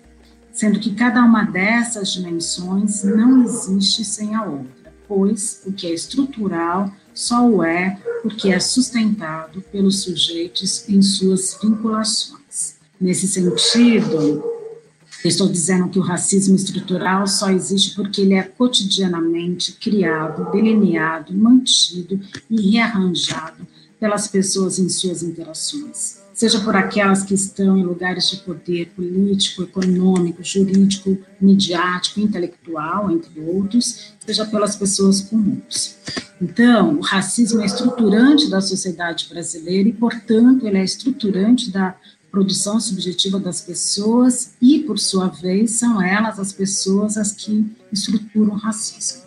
sendo 0.52 0.78
que 0.78 0.94
cada 0.94 1.22
uma 1.24 1.44
dessas 1.44 2.12
dimensões 2.12 3.02
não 3.02 3.42
existe 3.42 4.04
sem 4.04 4.34
a 4.34 4.44
outra, 4.44 4.92
pois 5.06 5.62
o 5.66 5.72
que 5.72 5.86
é 5.86 5.92
estrutural 5.92 6.92
só 7.20 7.46
o 7.46 7.62
é 7.62 7.98
porque 8.22 8.48
é 8.48 8.58
sustentado 8.58 9.60
pelos 9.70 10.02
sujeitos 10.02 10.88
em 10.88 11.02
suas 11.02 11.56
vinculações. 11.62 12.76
Nesse 12.98 13.28
sentido, 13.28 14.42
estou 15.22 15.46
dizendo 15.46 15.90
que 15.90 15.98
o 15.98 16.02
racismo 16.02 16.56
estrutural 16.56 17.26
só 17.26 17.50
existe 17.50 17.94
porque 17.94 18.22
ele 18.22 18.32
é 18.32 18.42
cotidianamente 18.42 19.72
criado, 19.72 20.50
delineado, 20.50 21.34
mantido 21.34 22.18
e 22.48 22.70
rearranjado 22.70 23.66
pelas 23.98 24.26
pessoas 24.26 24.78
em 24.78 24.88
suas 24.88 25.22
interações, 25.22 26.19
seja 26.40 26.58
por 26.60 26.74
aquelas 26.74 27.22
que 27.22 27.34
estão 27.34 27.76
em 27.76 27.84
lugares 27.84 28.30
de 28.30 28.38
poder 28.38 28.90
político, 28.96 29.62
econômico, 29.62 30.42
jurídico, 30.42 31.18
midiático, 31.38 32.18
intelectual, 32.18 33.10
entre 33.10 33.38
outros, 33.42 34.14
seja 34.24 34.46
pelas 34.46 34.74
pessoas 34.74 35.20
comuns. 35.20 35.98
Então, 36.40 36.94
o 36.94 37.02
racismo 37.02 37.60
é 37.60 37.66
estruturante 37.66 38.48
da 38.48 38.62
sociedade 38.62 39.26
brasileira 39.28 39.90
e, 39.90 39.92
portanto, 39.92 40.66
ele 40.66 40.78
é 40.78 40.82
estruturante 40.82 41.70
da 41.70 41.94
produção 42.30 42.80
subjetiva 42.80 43.38
das 43.38 43.60
pessoas 43.60 44.54
e, 44.62 44.78
por 44.78 44.98
sua 44.98 45.26
vez, 45.26 45.72
são 45.72 46.00
elas 46.00 46.40
as 46.40 46.54
pessoas 46.54 47.18
as 47.18 47.32
que 47.32 47.70
estruturam 47.92 48.54
o 48.54 48.56
racismo. 48.56 49.24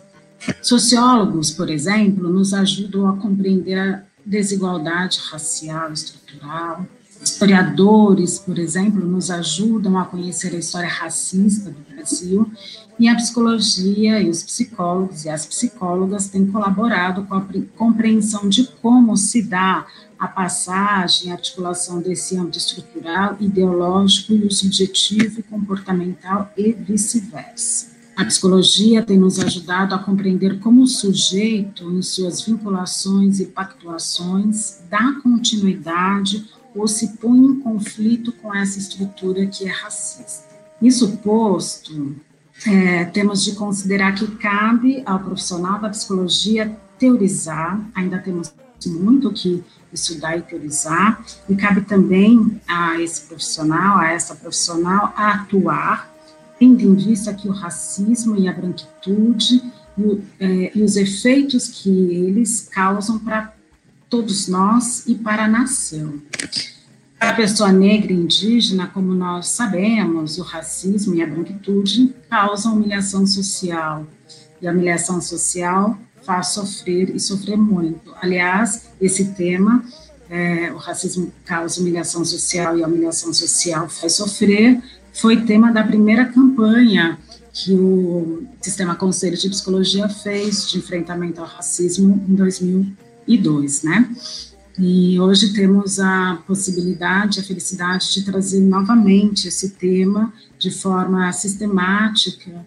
Sociólogos, 0.60 1.52
por 1.52 1.70
exemplo, 1.70 2.28
nos 2.28 2.52
ajudam 2.52 3.08
a 3.08 3.16
compreender 3.16 3.78
a 3.78 4.02
desigualdade 4.26 5.20
racial 5.30 5.92
estrutural. 5.92 6.84
Historiadores, 7.24 8.38
por 8.38 8.58
exemplo, 8.58 9.02
nos 9.04 9.30
ajudam 9.30 9.98
a 9.98 10.04
conhecer 10.04 10.54
a 10.54 10.58
história 10.58 10.88
racista 10.88 11.70
do 11.70 11.80
Brasil. 11.94 12.50
E 12.98 13.08
a 13.08 13.14
psicologia 13.14 14.20
e 14.20 14.28
os 14.28 14.42
psicólogos 14.42 15.24
e 15.24 15.30
as 15.30 15.46
psicólogas 15.46 16.28
têm 16.28 16.46
colaborado 16.46 17.24
com 17.24 17.34
a 17.34 17.46
compreensão 17.76 18.46
de 18.46 18.66
como 18.82 19.16
se 19.16 19.42
dá 19.42 19.86
a 20.18 20.28
passagem, 20.28 21.30
a 21.30 21.34
articulação 21.34 21.98
desse 22.00 22.36
âmbito 22.36 22.58
estrutural, 22.58 23.36
ideológico 23.40 24.34
e 24.34 24.50
subjetivo 24.52 25.40
e 25.40 25.42
comportamental 25.42 26.52
e 26.56 26.72
vice-versa. 26.72 27.94
A 28.14 28.24
psicologia 28.26 29.02
tem 29.02 29.18
nos 29.18 29.40
ajudado 29.40 29.94
a 29.94 29.98
compreender 29.98 30.60
como 30.60 30.82
o 30.82 30.86
sujeito, 30.86 31.90
em 31.90 32.02
suas 32.02 32.42
vinculações 32.42 33.40
e 33.40 33.46
pactuações, 33.46 34.82
dá 34.88 35.14
continuidade 35.22 36.46
ou 36.74 36.88
se 36.88 37.16
põe 37.16 37.38
em 37.38 37.60
conflito 37.60 38.32
com 38.32 38.54
essa 38.54 38.78
estrutura 38.78 39.46
que 39.46 39.68
é 39.68 39.70
racista. 39.70 40.54
Isso 40.82 41.16
posto, 41.18 42.16
é, 42.66 43.04
temos 43.06 43.44
de 43.44 43.52
considerar 43.52 44.14
que 44.14 44.26
cabe 44.36 45.02
ao 45.06 45.18
profissional 45.20 45.80
da 45.80 45.88
psicologia 45.88 46.76
teorizar, 46.98 47.80
ainda 47.94 48.18
temos 48.18 48.52
muito 48.86 49.32
que 49.32 49.64
estudar 49.92 50.36
e 50.36 50.42
teorizar, 50.42 51.24
e 51.48 51.54
cabe 51.54 51.82
também 51.82 52.60
a 52.66 53.00
esse 53.00 53.22
profissional, 53.22 53.98
a 53.98 54.10
essa 54.10 54.34
profissional, 54.34 55.12
a 55.16 55.34
atuar, 55.34 56.12
tendo 56.58 56.82
em 56.82 56.94
vista 56.94 57.32
que 57.32 57.48
o 57.48 57.52
racismo 57.52 58.36
e 58.36 58.48
a 58.48 58.52
branquitude 58.52 59.62
e, 59.96 60.22
é, 60.40 60.72
e 60.74 60.82
os 60.82 60.96
efeitos 60.96 61.68
que 61.68 61.88
eles 61.88 62.68
causam 62.70 63.18
para 63.18 63.53
todos 64.14 64.46
nós 64.46 65.08
e 65.08 65.16
para 65.16 65.46
a 65.46 65.48
nação. 65.48 66.22
Para 67.18 67.30
a 67.30 67.34
pessoa 67.34 67.72
negra 67.72 68.12
e 68.12 68.16
indígena, 68.16 68.86
como 68.86 69.12
nós 69.12 69.48
sabemos, 69.48 70.38
o 70.38 70.42
racismo 70.42 71.16
e 71.16 71.22
a 71.22 71.26
branquitude 71.26 72.14
causam 72.30 72.74
humilhação 72.74 73.26
social, 73.26 74.06
e 74.62 74.68
a 74.68 74.70
humilhação 74.70 75.20
social 75.20 75.98
faz 76.22 76.48
sofrer 76.48 77.10
e 77.12 77.18
sofrer 77.18 77.56
muito. 77.56 78.14
Aliás, 78.22 78.88
esse 79.00 79.32
tema, 79.32 79.84
é, 80.30 80.72
o 80.72 80.76
racismo 80.76 81.32
causa 81.44 81.80
humilhação 81.80 82.24
social 82.24 82.78
e 82.78 82.84
a 82.84 82.86
humilhação 82.86 83.34
social 83.34 83.88
faz 83.88 84.12
sofrer, 84.12 84.80
foi 85.12 85.42
tema 85.42 85.72
da 85.72 85.82
primeira 85.82 86.26
campanha 86.26 87.18
que 87.52 87.72
o 87.72 88.44
Sistema 88.60 88.94
Conselho 88.94 89.36
de 89.36 89.50
Psicologia 89.50 90.08
fez 90.08 90.70
de 90.70 90.78
enfrentamento 90.78 91.40
ao 91.40 91.46
racismo 91.48 92.24
em 92.28 92.34
2002, 92.36 93.04
né? 93.82 94.08
E 94.78 95.20
hoje 95.20 95.52
temos 95.52 96.00
a 96.00 96.42
possibilidade, 96.46 97.38
a 97.38 97.44
felicidade 97.44 98.12
de 98.12 98.24
trazer 98.24 98.60
novamente 98.60 99.46
esse 99.46 99.70
tema 99.70 100.32
de 100.58 100.70
forma 100.70 101.32
sistemática 101.32 102.64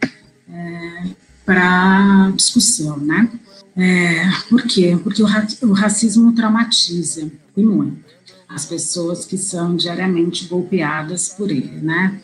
é, 0.49 1.03
para 1.45 2.31
discussão, 2.35 2.97
né? 2.97 3.29
É, 3.75 4.23
por 4.49 4.63
quê? 4.63 4.97
Porque 5.03 5.21
o, 5.21 5.27
o 5.69 5.73
racismo 5.73 6.33
traumatiza, 6.33 7.29
e 7.55 7.63
muito, 7.63 8.05
as 8.47 8.65
pessoas 8.65 9.25
que 9.25 9.37
são 9.37 9.75
diariamente 9.75 10.45
golpeadas 10.45 11.29
por 11.29 11.51
ele, 11.51 11.81
né? 11.81 12.19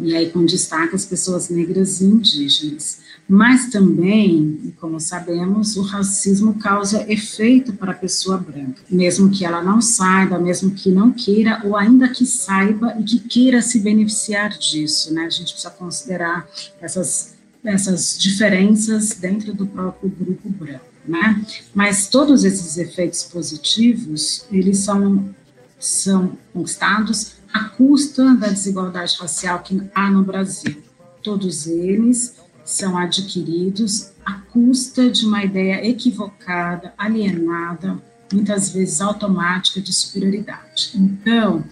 E 0.00 0.14
aí 0.14 0.30
com 0.30 0.44
destaque 0.44 0.94
as 0.94 1.04
pessoas 1.04 1.48
negras 1.48 2.00
e 2.00 2.04
indígenas. 2.04 2.98
Mas 3.28 3.70
também, 3.70 4.72
como 4.80 5.00
sabemos, 5.00 5.76
o 5.76 5.82
racismo 5.82 6.54
causa 6.54 7.10
efeito 7.12 7.72
para 7.72 7.90
a 7.90 7.94
pessoa 7.94 8.38
branca, 8.38 8.82
mesmo 8.88 9.30
que 9.30 9.44
ela 9.44 9.62
não 9.62 9.80
saiba, 9.80 10.38
mesmo 10.38 10.70
que 10.70 10.90
não 10.90 11.10
queira, 11.10 11.60
ou 11.64 11.76
ainda 11.76 12.08
que 12.08 12.24
saiba 12.24 12.94
e 13.00 13.02
que 13.02 13.18
queira 13.18 13.60
se 13.60 13.80
beneficiar 13.80 14.56
disso, 14.56 15.12
né? 15.12 15.24
A 15.24 15.30
gente 15.30 15.52
precisa 15.52 15.70
considerar 15.70 16.48
essas, 16.80 17.34
essas 17.64 18.16
diferenças 18.16 19.14
dentro 19.14 19.52
do 19.52 19.66
próprio 19.66 20.08
grupo 20.08 20.48
branco, 20.48 20.84
né? 21.04 21.44
Mas 21.74 22.06
todos 22.06 22.44
esses 22.44 22.76
efeitos 22.76 23.24
positivos, 23.24 24.44
eles 24.52 24.78
são, 24.78 25.34
são 25.80 26.38
conquistados 26.52 27.35
à 27.56 27.64
custa 27.70 28.34
da 28.34 28.48
desigualdade 28.48 29.16
racial 29.18 29.60
que 29.60 29.80
há 29.94 30.10
no 30.10 30.22
Brasil. 30.22 30.82
Todos 31.22 31.66
eles 31.66 32.36
são 32.62 32.98
adquiridos 32.98 34.10
à 34.24 34.34
custa 34.34 35.08
de 35.08 35.24
uma 35.24 35.42
ideia 35.42 35.86
equivocada, 35.88 36.92
alienada, 36.98 37.96
muitas 38.30 38.68
vezes 38.70 39.00
automática 39.00 39.80
de 39.80 39.90
superioridade. 39.90 40.90
Então, 40.94 41.64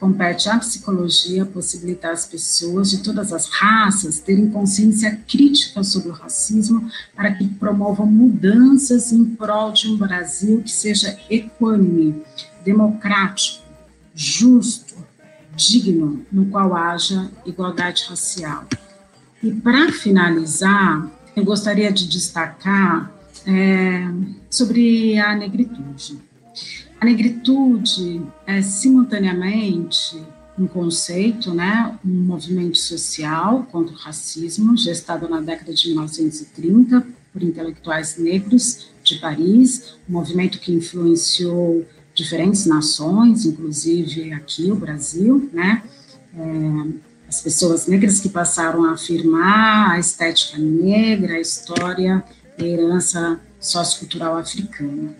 compete 0.00 0.48
à 0.48 0.58
psicologia 0.58 1.46
possibilitar 1.46 2.12
as 2.12 2.26
pessoas 2.26 2.90
de 2.90 2.98
todas 2.98 3.32
as 3.32 3.46
raças 3.46 4.18
terem 4.18 4.50
consciência 4.50 5.20
crítica 5.28 5.84
sobre 5.84 6.08
o 6.08 6.14
racismo 6.14 6.90
para 7.14 7.32
que 7.32 7.46
promovam 7.46 8.06
mudanças 8.06 9.12
em 9.12 9.24
prol 9.24 9.70
de 9.70 9.88
um 9.88 9.96
Brasil 9.96 10.62
que 10.62 10.72
seja 10.72 11.16
equânime, 11.30 12.24
democrático, 12.64 13.68
justo, 14.14 14.87
digno, 15.58 16.24
no 16.30 16.46
qual 16.46 16.74
haja 16.74 17.30
igualdade 17.44 18.06
racial. 18.08 18.64
E 19.42 19.52
para 19.52 19.92
finalizar, 19.92 21.10
eu 21.34 21.44
gostaria 21.44 21.92
de 21.92 22.08
destacar 22.08 23.12
é, 23.46 24.08
sobre 24.48 25.18
a 25.18 25.34
negritude. 25.34 26.18
A 27.00 27.04
negritude 27.04 28.22
é 28.46 28.62
simultaneamente 28.62 30.20
um 30.58 30.66
conceito, 30.66 31.54
né, 31.54 31.96
um 32.04 32.08
movimento 32.08 32.76
social 32.76 33.66
contra 33.70 33.94
o 33.94 33.98
racismo, 33.98 34.76
gestado 34.76 35.28
na 35.28 35.40
década 35.40 35.72
de 35.72 35.88
1930 35.88 37.06
por 37.32 37.42
intelectuais 37.42 38.18
negros 38.18 38.88
de 39.04 39.20
Paris, 39.20 39.94
um 40.08 40.14
movimento 40.14 40.58
que 40.58 40.72
influenciou 40.72 41.86
diferentes 42.18 42.66
nações, 42.66 43.46
inclusive 43.46 44.32
aqui 44.32 44.72
o 44.72 44.74
Brasil, 44.74 45.48
né, 45.52 45.84
é, 46.36 47.08
as 47.28 47.40
pessoas 47.40 47.86
negras 47.86 48.18
que 48.18 48.28
passaram 48.28 48.84
a 48.84 48.92
afirmar 48.92 49.92
a 49.92 50.00
estética 50.00 50.58
negra, 50.58 51.34
a 51.34 51.40
história 51.40 52.24
e 52.58 52.64
a 52.64 52.66
herança 52.66 53.40
sociocultural 53.60 54.36
africana. 54.36 55.14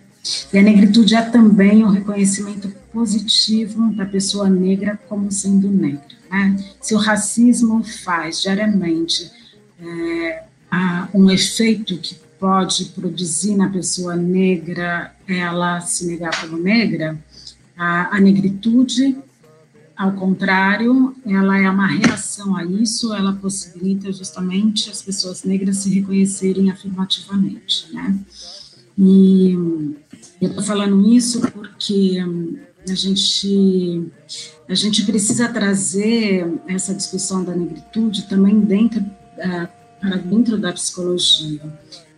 E 0.53 0.59
a 0.59 0.63
negritude 0.63 1.15
é 1.15 1.23
também 1.23 1.85
um 1.85 1.91
reconhecimento 1.91 2.69
positivo 2.93 3.95
da 3.95 4.05
pessoa 4.05 4.51
negra 4.51 4.99
como 5.09 5.31
sendo 5.31 5.69
negra. 5.69 6.03
Né? 6.29 6.57
Se 6.81 6.95
o 6.95 6.99
racismo 6.99 7.85
faz 7.85 8.43
diariamente 8.43 9.31
é, 9.81 10.43
um 11.15 11.31
efeito 11.31 11.97
que 11.99 12.17
pode 12.41 12.87
produzir 12.87 13.57
na 13.57 13.69
pessoa 13.69 14.17
negra 14.17 15.13
ela 15.29 15.81
se 15.81 16.07
negar 16.07 16.41
como 16.41 16.57
negra, 16.57 17.19
a, 17.77 18.17
a 18.17 18.21
negritude 18.21 19.17
ao 19.99 20.13
contrário, 20.13 21.13
ela 21.27 21.59
é 21.59 21.69
uma 21.69 21.89
reação 21.89 22.55
a 22.55 22.65
isso, 22.65 23.13
ela 23.13 23.33
possibilita 23.33 24.13
justamente 24.13 24.89
as 24.89 25.03
pessoas 25.03 25.43
negras 25.43 25.79
se 25.79 25.93
reconhecerem 25.93 26.71
afirmativamente, 26.71 27.93
né? 27.93 28.17
E 28.97 29.55
eu 30.41 30.51
estou 30.51 30.63
falando 30.63 31.11
isso 31.11 31.41
porque 31.51 32.25
hum, 32.25 32.59
a 32.89 32.95
gente 32.95 34.07
a 34.69 34.75
gente 34.75 35.05
precisa 35.05 35.49
trazer 35.49 36.47
essa 36.69 36.95
discussão 36.95 37.43
da 37.43 37.57
negritude 37.57 38.29
também 38.29 38.61
dentro 38.61 39.01
uh, 39.01 39.69
para 40.01 40.17
dentro 40.19 40.59
da 40.59 40.73
psicologia, 40.73 41.61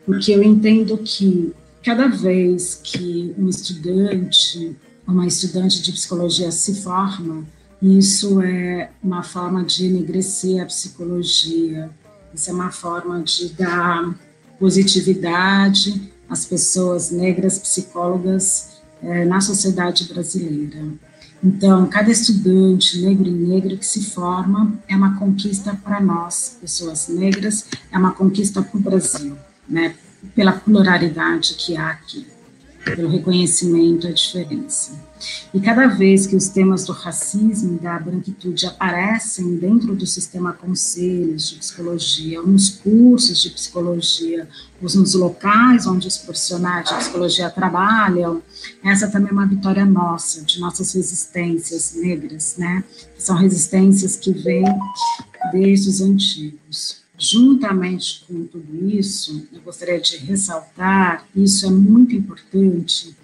porque 0.05 0.33
eu 0.33 0.42
entendo 0.42 0.99
que 0.99 1.55
cada 1.83 2.09
vez 2.09 2.81
que 2.83 3.35
um 3.38 3.49
estudante, 3.49 4.77
uma 5.07 5.27
estudante 5.27 5.83
de 5.83 5.93
psicologia 5.93 6.51
se 6.51 6.83
forma, 6.83 7.45
isso 7.83 8.40
é 8.43 8.90
uma 9.03 9.23
forma 9.23 9.64
de 9.64 9.87
enegrecer 9.87 10.62
a 10.62 10.66
psicologia, 10.66 11.90
isso 12.35 12.51
é 12.51 12.53
uma 12.53 12.71
forma 12.71 13.23
de 13.23 13.49
dar 13.51 14.14
positividade 14.59 16.12
às 16.29 16.45
pessoas 16.45 17.11
negras 17.11 17.59
psicólogas 17.59 18.81
é, 19.03 19.25
na 19.25 19.40
sociedade 19.40 20.05
brasileira. 20.05 20.79
Então, 21.43 21.87
cada 21.87 22.11
estudante 22.11 23.01
negro 23.01 23.27
e 23.27 23.31
negra 23.31 23.77
que 23.77 23.87
se 23.87 24.05
forma 24.05 24.79
é 24.87 24.95
uma 24.95 25.19
conquista 25.19 25.75
para 25.75 25.99
nós, 25.99 26.59
pessoas 26.61 27.09
negras, 27.09 27.64
é 27.90 27.97
uma 27.97 28.12
conquista 28.12 28.61
para 28.61 28.79
o 28.79 28.83
Brasil, 28.83 29.35
né, 29.66 29.95
pela 30.35 30.53
pluralidade 30.53 31.55
que 31.55 31.77
há 31.77 31.91
aqui 31.91 32.27
pelo 32.85 33.09
reconhecimento 33.09 34.07
à 34.07 34.11
diferença. 34.11 34.93
E 35.53 35.61
cada 35.61 35.87
vez 35.87 36.27
que 36.27 36.35
os 36.35 36.49
temas 36.49 36.85
do 36.87 36.93
racismo 36.93 37.77
e 37.77 37.79
da 37.79 37.99
branquitude 37.99 38.67
aparecem 38.67 39.57
dentro 39.57 39.95
do 39.95 40.07
sistema 40.07 40.55
conselhos 40.55 41.51
de 41.51 41.57
psicologia, 41.57 42.41
nos 42.41 42.71
cursos 42.71 43.43
de 43.43 43.51
psicologia, 43.51 44.49
os 44.81 44.95
nos 44.95 45.13
locais 45.13 45.87
onde 45.87 46.09
os 46.09 46.17
profissionais 46.17 46.89
de 46.89 46.95
psicologia 46.95 47.51
trabalham, 47.51 48.43
essa 48.83 49.09
também 49.09 49.29
é 49.29 49.33
uma 49.33 49.47
vitória 49.47 49.85
nossa, 49.85 50.43
de 50.43 50.59
nossas 50.59 50.95
resistências 50.95 51.95
negras, 51.95 52.55
né? 52.57 52.83
São 53.19 53.37
resistências 53.37 54.17
que 54.17 54.33
vêm 54.33 54.65
desde 55.53 55.91
os 55.91 56.01
antigos. 56.01 57.00
Juntamente 57.23 58.25
com 58.27 58.47
tudo 58.47 58.89
isso, 58.89 59.47
eu 59.53 59.61
gostaria 59.61 60.01
de 60.01 60.17
ressaltar, 60.17 61.27
isso 61.37 61.67
é 61.67 61.71
muito 61.71 62.15
importante, 62.15 63.15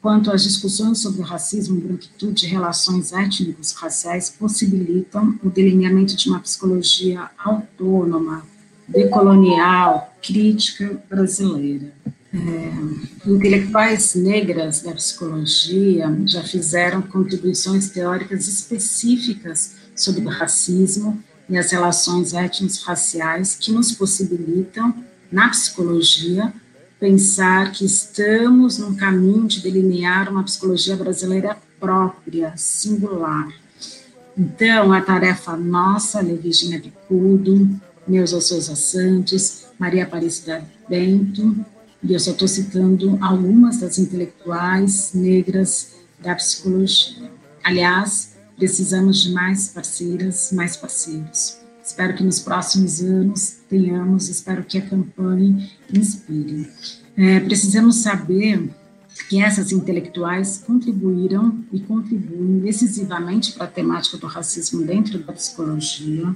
quanto 0.00 0.30
às 0.30 0.44
discussões 0.44 1.00
sobre 1.00 1.22
racismo, 1.22 1.80
branquitude 1.80 2.46
e 2.46 2.48
relações 2.48 3.12
étnicos 3.12 3.72
raciais 3.72 4.30
possibilitam 4.30 5.36
o 5.42 5.50
delineamento 5.50 6.14
de 6.14 6.28
uma 6.28 6.38
psicologia 6.38 7.28
autônoma, 7.36 8.46
decolonial, 8.86 10.14
crítica 10.22 11.02
brasileira. 11.10 11.92
É, 12.32 13.28
intelectuais 13.28 14.14
negras 14.14 14.82
da 14.82 14.92
psicologia 14.92 16.06
já 16.26 16.44
fizeram 16.44 17.02
contribuições 17.02 17.90
teóricas 17.90 18.46
específicas 18.46 19.74
sobre 19.96 20.24
o 20.24 20.28
racismo 20.28 21.22
e 21.52 21.58
as 21.58 21.70
relações 21.70 22.32
étnico-raciais 22.32 23.54
que 23.60 23.70
nos 23.70 23.92
possibilitam, 23.92 24.94
na 25.30 25.50
psicologia, 25.50 26.50
pensar 26.98 27.72
que 27.72 27.84
estamos 27.84 28.78
num 28.78 28.96
caminho 28.96 29.46
de 29.46 29.60
delinear 29.60 30.30
uma 30.30 30.42
psicologia 30.44 30.96
brasileira 30.96 31.58
própria, 31.78 32.54
singular. 32.56 33.48
Então, 34.36 34.94
a 34.94 35.02
tarefa 35.02 35.54
nossa, 35.54 36.22
Virginia 36.22 36.80
Bicudo, 36.80 37.68
Neuza 38.08 38.40
Souza 38.40 38.74
Santos, 38.74 39.66
Maria 39.78 40.04
Aparecida 40.04 40.64
Bento, 40.88 41.54
e 42.02 42.14
eu 42.14 42.18
só 42.18 42.30
estou 42.30 42.48
citando 42.48 43.18
algumas 43.20 43.76
das 43.76 43.98
intelectuais 43.98 45.12
negras 45.12 45.96
da 46.18 46.34
psicologia. 46.34 47.30
Aliás, 47.62 48.31
Precisamos 48.62 49.20
de 49.20 49.32
mais 49.32 49.70
parceiras, 49.70 50.52
mais 50.52 50.76
parceiros. 50.76 51.58
Espero 51.84 52.14
que 52.14 52.22
nos 52.22 52.38
próximos 52.38 53.00
anos 53.00 53.56
tenhamos, 53.68 54.28
espero 54.28 54.62
que 54.62 54.78
a 54.78 54.88
campanha 54.88 55.68
inspire. 55.92 56.70
É, 57.16 57.40
precisamos 57.40 57.96
saber 57.96 58.70
que 59.28 59.42
essas 59.42 59.72
intelectuais 59.72 60.62
contribuíram 60.64 61.58
e 61.72 61.80
contribuem 61.80 62.60
decisivamente 62.60 63.50
para 63.50 63.64
a 63.64 63.66
temática 63.66 64.16
do 64.16 64.28
racismo 64.28 64.86
dentro 64.86 65.18
da 65.18 65.32
psicologia. 65.32 66.32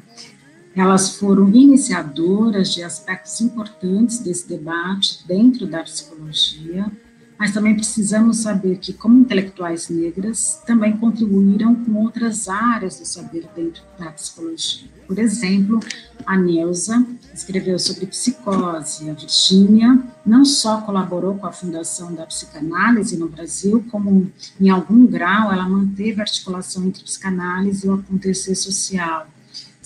Elas 0.74 1.18
foram 1.18 1.48
iniciadoras 1.54 2.74
de 2.74 2.82
aspectos 2.82 3.40
importantes 3.40 4.18
desse 4.18 4.48
debate 4.48 5.24
dentro 5.28 5.64
da 5.64 5.84
psicologia 5.84 6.90
mas 7.38 7.53
também 7.53 7.75
precisamos 7.75 8.38
saber 8.38 8.79
que, 8.79 8.92
como 8.92 9.20
intelectuais 9.20 9.88
negras, 9.88 10.62
também 10.66 10.96
contribuíram 10.96 11.75
com 11.75 11.94
outras 11.94 12.49
áreas 12.49 12.99
do 12.99 13.05
saber 13.05 13.46
dentro 13.55 13.83
da 13.99 14.11
psicologia. 14.11 14.88
Por 15.07 15.18
exemplo, 15.18 15.81
a 16.25 16.37
Neuza 16.37 17.07
escreveu 17.33 17.79
sobre 17.79 18.07
psicose, 18.07 19.09
a 19.09 19.12
Virginia 19.12 20.03
não 20.25 20.44
só 20.44 20.81
colaborou 20.81 21.37
com 21.37 21.46
a 21.46 21.53
fundação 21.53 22.12
da 22.14 22.27
psicanálise 22.27 23.16
no 23.16 23.29
Brasil, 23.29 23.85
como 23.90 24.31
em 24.61 24.70
algum 24.70 25.07
grau 25.07 25.53
ela 25.53 25.68
manteve 25.68 26.20
a 26.20 26.25
articulação 26.25 26.85
entre 26.85 27.05
psicanálise 27.05 27.87
e 27.87 27.90
o 27.90 27.94
acontecer 27.94 28.55
social, 28.55 29.29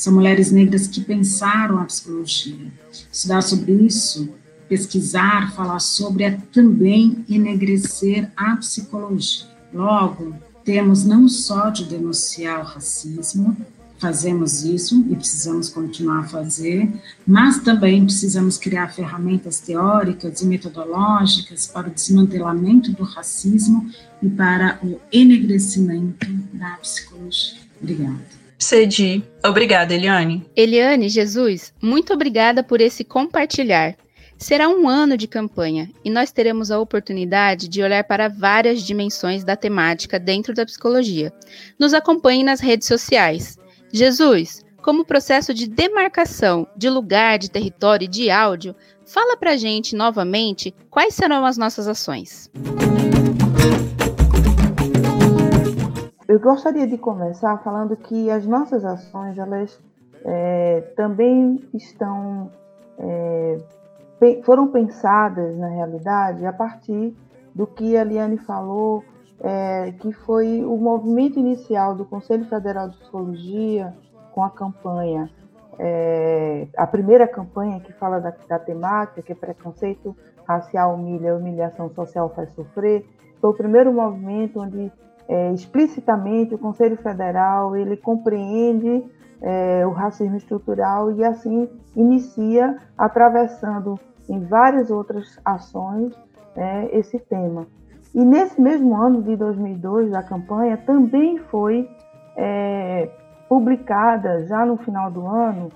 São 0.01 0.15
mulheres 0.15 0.51
negras 0.51 0.87
que 0.87 1.03
pensaram 1.03 1.79
a 1.79 1.85
psicologia. 1.85 2.73
Estudar 3.13 3.43
sobre 3.43 3.73
isso, 3.73 4.31
pesquisar, 4.71 5.53
falar 5.53 5.81
sobre 5.81 6.23
é 6.23 6.31
também 6.53 7.25
enegrecer 7.29 8.31
a 8.37 8.57
psicologia. 8.57 9.45
Logo, 9.75 10.33
temos 10.65 11.05
não 11.05 11.29
só 11.29 11.71
de 11.71 11.85
denunciar 11.85 12.61
o 12.61 12.65
racismo, 12.65 13.57
fazemos 13.99 14.63
isso 14.63 15.05
e 15.11 15.17
precisamos 15.17 15.69
continuar 15.69 16.21
a 16.21 16.29
fazer, 16.29 16.89
mas 17.27 17.59
também 17.59 18.05
precisamos 18.05 18.57
criar 18.57 18.95
ferramentas 18.95 19.59
teóricas 19.59 20.41
e 20.41 20.47
metodológicas 20.47 21.67
para 21.67 21.89
o 21.89 21.91
desmantelamento 21.93 22.93
do 22.93 23.03
racismo 23.03 23.91
e 24.23 24.29
para 24.31 24.79
o 24.85 25.01
enegrecimento 25.13 26.31
da 26.53 26.77
psicologia. 26.81 27.59
Obrigada. 27.83 28.41
Cedi. 28.57 29.25
Obrigada, 29.45 29.95
Eliane. 29.95 30.47
Eliane, 30.55 31.09
Jesus, 31.09 31.73
muito 31.83 32.13
obrigada 32.13 32.63
por 32.63 32.81
esse 32.81 33.03
compartilhar. 33.03 33.97
Será 34.41 34.71
um 34.71 34.89
ano 34.89 35.19
de 35.19 35.29
campanha 35.29 35.91
e 36.03 36.09
nós 36.09 36.33
teremos 36.33 36.71
a 36.71 36.81
oportunidade 36.81 37.69
de 37.69 37.83
olhar 37.83 38.03
para 38.03 38.27
várias 38.27 38.81
dimensões 38.81 39.45
da 39.45 39.55
temática 39.55 40.19
dentro 40.19 40.55
da 40.55 40.65
psicologia. 40.65 41.31
Nos 41.79 41.93
acompanhe 41.93 42.43
nas 42.43 42.59
redes 42.59 42.89
sociais. 42.89 43.59
Jesus, 43.93 44.65
como 44.83 45.05
processo 45.05 45.53
de 45.53 45.69
demarcação 45.69 46.67
de 46.75 46.89
lugar, 46.89 47.39
de 47.39 47.51
território 47.51 48.07
e 48.07 48.09
de 48.09 48.31
áudio, 48.31 48.75
fala 49.05 49.37
para 49.37 49.59
gente 49.59 49.95
novamente 49.95 50.75
quais 50.89 51.15
serão 51.15 51.45
as 51.45 51.59
nossas 51.59 51.87
ações. 51.87 52.51
Eu 56.27 56.41
gostaria 56.41 56.87
de 56.87 56.97
começar 56.97 57.59
falando 57.59 57.95
que 57.95 58.31
as 58.31 58.47
nossas 58.47 58.87
ações 58.87 59.37
elas 59.37 59.79
é, 60.25 60.81
também 60.97 61.63
estão 61.75 62.51
é, 62.99 63.59
foram 64.45 64.69
pensadas 64.69 65.57
na 65.57 65.69
realidade 65.69 66.45
a 66.45 66.53
partir 66.53 67.17
do 67.55 67.67
que 67.67 67.97
a 67.97 68.05
Liane 68.05 68.39
falou 68.39 69.03
é, 69.41 69.93
que 69.93 70.13
foi 70.13 70.63
o 70.65 70.77
movimento 70.77 71.39
inicial 71.39 71.95
do 71.95 72.05
Conselho 72.05 72.45
Federal 72.45 72.91
de 72.91 72.99
Psicologia 72.99 73.95
com 74.33 74.45
a 74.45 74.51
campanha, 74.51 75.31
é, 75.79 76.69
a 76.77 76.87
primeira 76.87 77.27
campanha 77.27 77.81
que 77.81 77.93
fala 77.95 78.21
da, 78.21 78.35
da, 78.47 78.59
temática, 78.59 79.23
que 79.23 79.33
é 79.33 79.35
preconceito 79.35 80.15
racial 80.47 80.95
humilha, 80.95 81.35
humilhação 81.35 81.89
social 81.95 82.29
faz 82.35 82.53
sofrer, 82.53 83.07
foi 83.41 83.51
o 83.51 83.55
primeiro 83.55 83.93
movimento 83.93 84.61
onde 84.61 84.93
é, 85.27 85.53
explicitamente 85.53 86.55
o 86.55 86.59
Conselho 86.59 86.97
Federal 86.99 87.75
ele 87.77 87.97
compreende 87.97 89.03
é, 89.41 89.87
o 89.87 89.91
racismo 89.91 90.37
estrutural 90.37 91.11
e 91.13 91.25
assim 91.25 91.69
inicia 91.97 92.77
atravessando 92.99 93.99
em 94.31 94.41
várias 94.41 94.91
outras 94.91 95.39
ações 95.45 96.15
é, 96.57 96.97
esse 96.97 97.19
tema. 97.19 97.67
E 98.15 98.25
nesse 98.25 98.61
mesmo 98.61 98.97
ano 98.97 99.23
de 99.23 99.37
2002, 99.37 100.11
da 100.11 100.23
campanha, 100.23 100.77
também 100.77 101.39
foi 101.39 101.89
é, 102.37 103.09
publicada, 103.49 104.47
já 104.47 104.65
no 104.65 104.77
final 104.77 105.11
do 105.11 105.27
ano, 105.27 105.69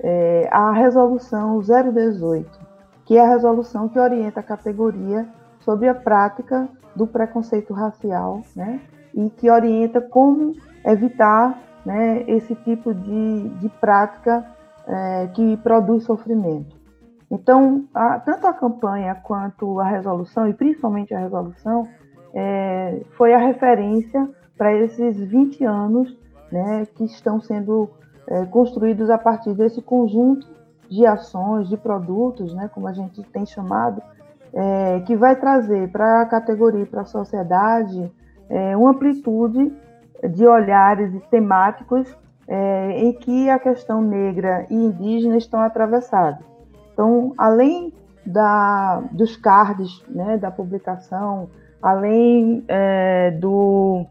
é, 0.00 0.48
a 0.50 0.72
resolução 0.72 1.60
018, 1.60 2.48
que 3.04 3.16
é 3.16 3.20
a 3.20 3.28
resolução 3.28 3.88
que 3.88 3.98
orienta 3.98 4.40
a 4.40 4.42
categoria 4.42 5.26
sobre 5.60 5.88
a 5.88 5.94
prática 5.94 6.68
do 6.94 7.06
preconceito 7.06 7.72
racial, 7.72 8.42
né, 8.56 8.80
e 9.14 9.30
que 9.30 9.50
orienta 9.50 10.00
como 10.00 10.54
evitar 10.84 11.58
né, 11.84 12.24
esse 12.26 12.54
tipo 12.54 12.94
de, 12.94 13.48
de 13.48 13.68
prática 13.68 14.44
é, 14.86 15.28
que 15.28 15.56
produz 15.58 16.04
sofrimento. 16.04 16.81
Então, 17.32 17.86
a, 17.94 18.18
tanto 18.18 18.46
a 18.46 18.52
campanha 18.52 19.14
quanto 19.14 19.80
a 19.80 19.84
resolução, 19.84 20.46
e 20.46 20.52
principalmente 20.52 21.14
a 21.14 21.18
resolução, 21.18 21.88
é, 22.34 23.00
foi 23.16 23.32
a 23.32 23.38
referência 23.38 24.28
para 24.56 24.74
esses 24.74 25.16
20 25.18 25.64
anos 25.64 26.14
né, 26.52 26.86
que 26.94 27.04
estão 27.04 27.40
sendo 27.40 27.88
é, 28.28 28.44
construídos 28.44 29.08
a 29.08 29.16
partir 29.16 29.54
desse 29.54 29.80
conjunto 29.80 30.46
de 30.90 31.06
ações, 31.06 31.70
de 31.70 31.76
produtos, 31.78 32.54
né, 32.54 32.68
como 32.74 32.86
a 32.86 32.92
gente 32.92 33.22
tem 33.22 33.46
chamado, 33.46 34.02
é, 34.52 35.00
que 35.00 35.16
vai 35.16 35.34
trazer 35.34 35.90
para 35.90 36.20
a 36.20 36.26
categoria, 36.26 36.84
para 36.84 37.00
a 37.00 37.06
sociedade, 37.06 38.12
é, 38.50 38.76
uma 38.76 38.90
amplitude 38.90 39.72
de 40.28 40.46
olhares 40.46 41.18
temáticos 41.30 42.14
é, 42.46 42.98
em 42.98 43.14
que 43.14 43.48
a 43.48 43.58
questão 43.58 44.02
negra 44.02 44.66
e 44.68 44.74
indígena 44.74 45.38
estão 45.38 45.60
atravessadas. 45.60 46.51
Então, 47.02 47.34
além 47.36 47.92
da, 48.24 49.02
dos 49.10 49.36
cards 49.36 50.04
né, 50.08 50.38
da 50.38 50.52
publicação, 50.52 51.50
além 51.82 52.62
é, 52.68 53.32
do, 53.32 54.06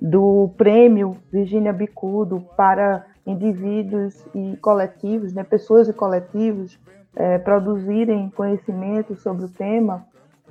do 0.00 0.48
prêmio 0.56 1.18
Virginia 1.30 1.74
Bicudo 1.74 2.42
para 2.56 3.04
indivíduos 3.26 4.26
e 4.34 4.56
coletivos, 4.62 5.34
né, 5.34 5.44
pessoas 5.44 5.90
e 5.90 5.92
coletivos, 5.92 6.78
é, 7.14 7.36
produzirem 7.36 8.30
conhecimento 8.30 9.14
sobre 9.16 9.44
o 9.44 9.50
tema, 9.50 10.02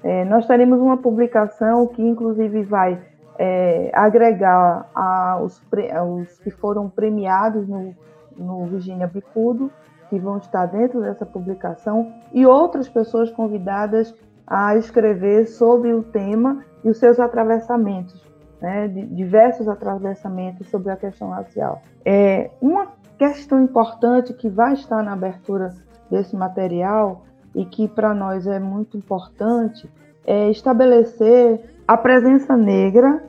é, 0.04 0.24
nós 0.24 0.46
teremos 0.46 0.80
uma 0.80 0.98
publicação 0.98 1.88
que, 1.88 2.04
inclusive, 2.04 2.62
vai 2.62 3.02
é, 3.40 3.90
agregar 3.92 4.88
aos, 4.94 5.60
aos 5.96 6.38
que 6.42 6.52
foram 6.52 6.88
premiados 6.88 7.68
no, 7.68 7.96
no 8.38 8.68
Virginia 8.68 9.08
Bicudo 9.08 9.72
que 10.10 10.20
vão 10.20 10.38
estar 10.38 10.66
dentro 10.68 11.02
dessa 11.02 11.26
publicação 11.26 12.14
e 12.34 12.46
outras 12.46 12.88
pessoas 12.88 13.32
convidadas 13.32 14.14
a 14.48 14.76
escrever 14.76 15.48
sobre 15.48 15.94
o 15.94 16.04
tema 16.04 16.64
e 16.84 16.90
os 16.90 16.98
seus 16.98 17.20
atravessamentos, 17.20 18.24
né, 18.62 18.88
diversos 18.88 19.68
atravessamentos 19.68 20.70
sobre 20.70 20.92
a 20.92 20.96
questão 20.96 21.30
racial. 21.30 21.82
É, 22.04 22.52
uma 22.62 22.88
questão 23.18 23.62
importante 23.64 24.34
que 24.34 24.50
vai 24.50 24.74
estar 24.74 25.02
na 25.02 25.14
abertura 25.14 25.74
desse 26.12 26.36
material 26.36 27.24
e 27.56 27.66
que 27.66 27.88
para 27.88 28.14
nós 28.14 28.46
é 28.46 28.60
muito 28.60 28.98
importante 28.98 29.90
é 30.28 30.50
estabelecer 30.50 31.62
a 31.88 31.96
presença 31.96 32.58
negra 32.58 33.24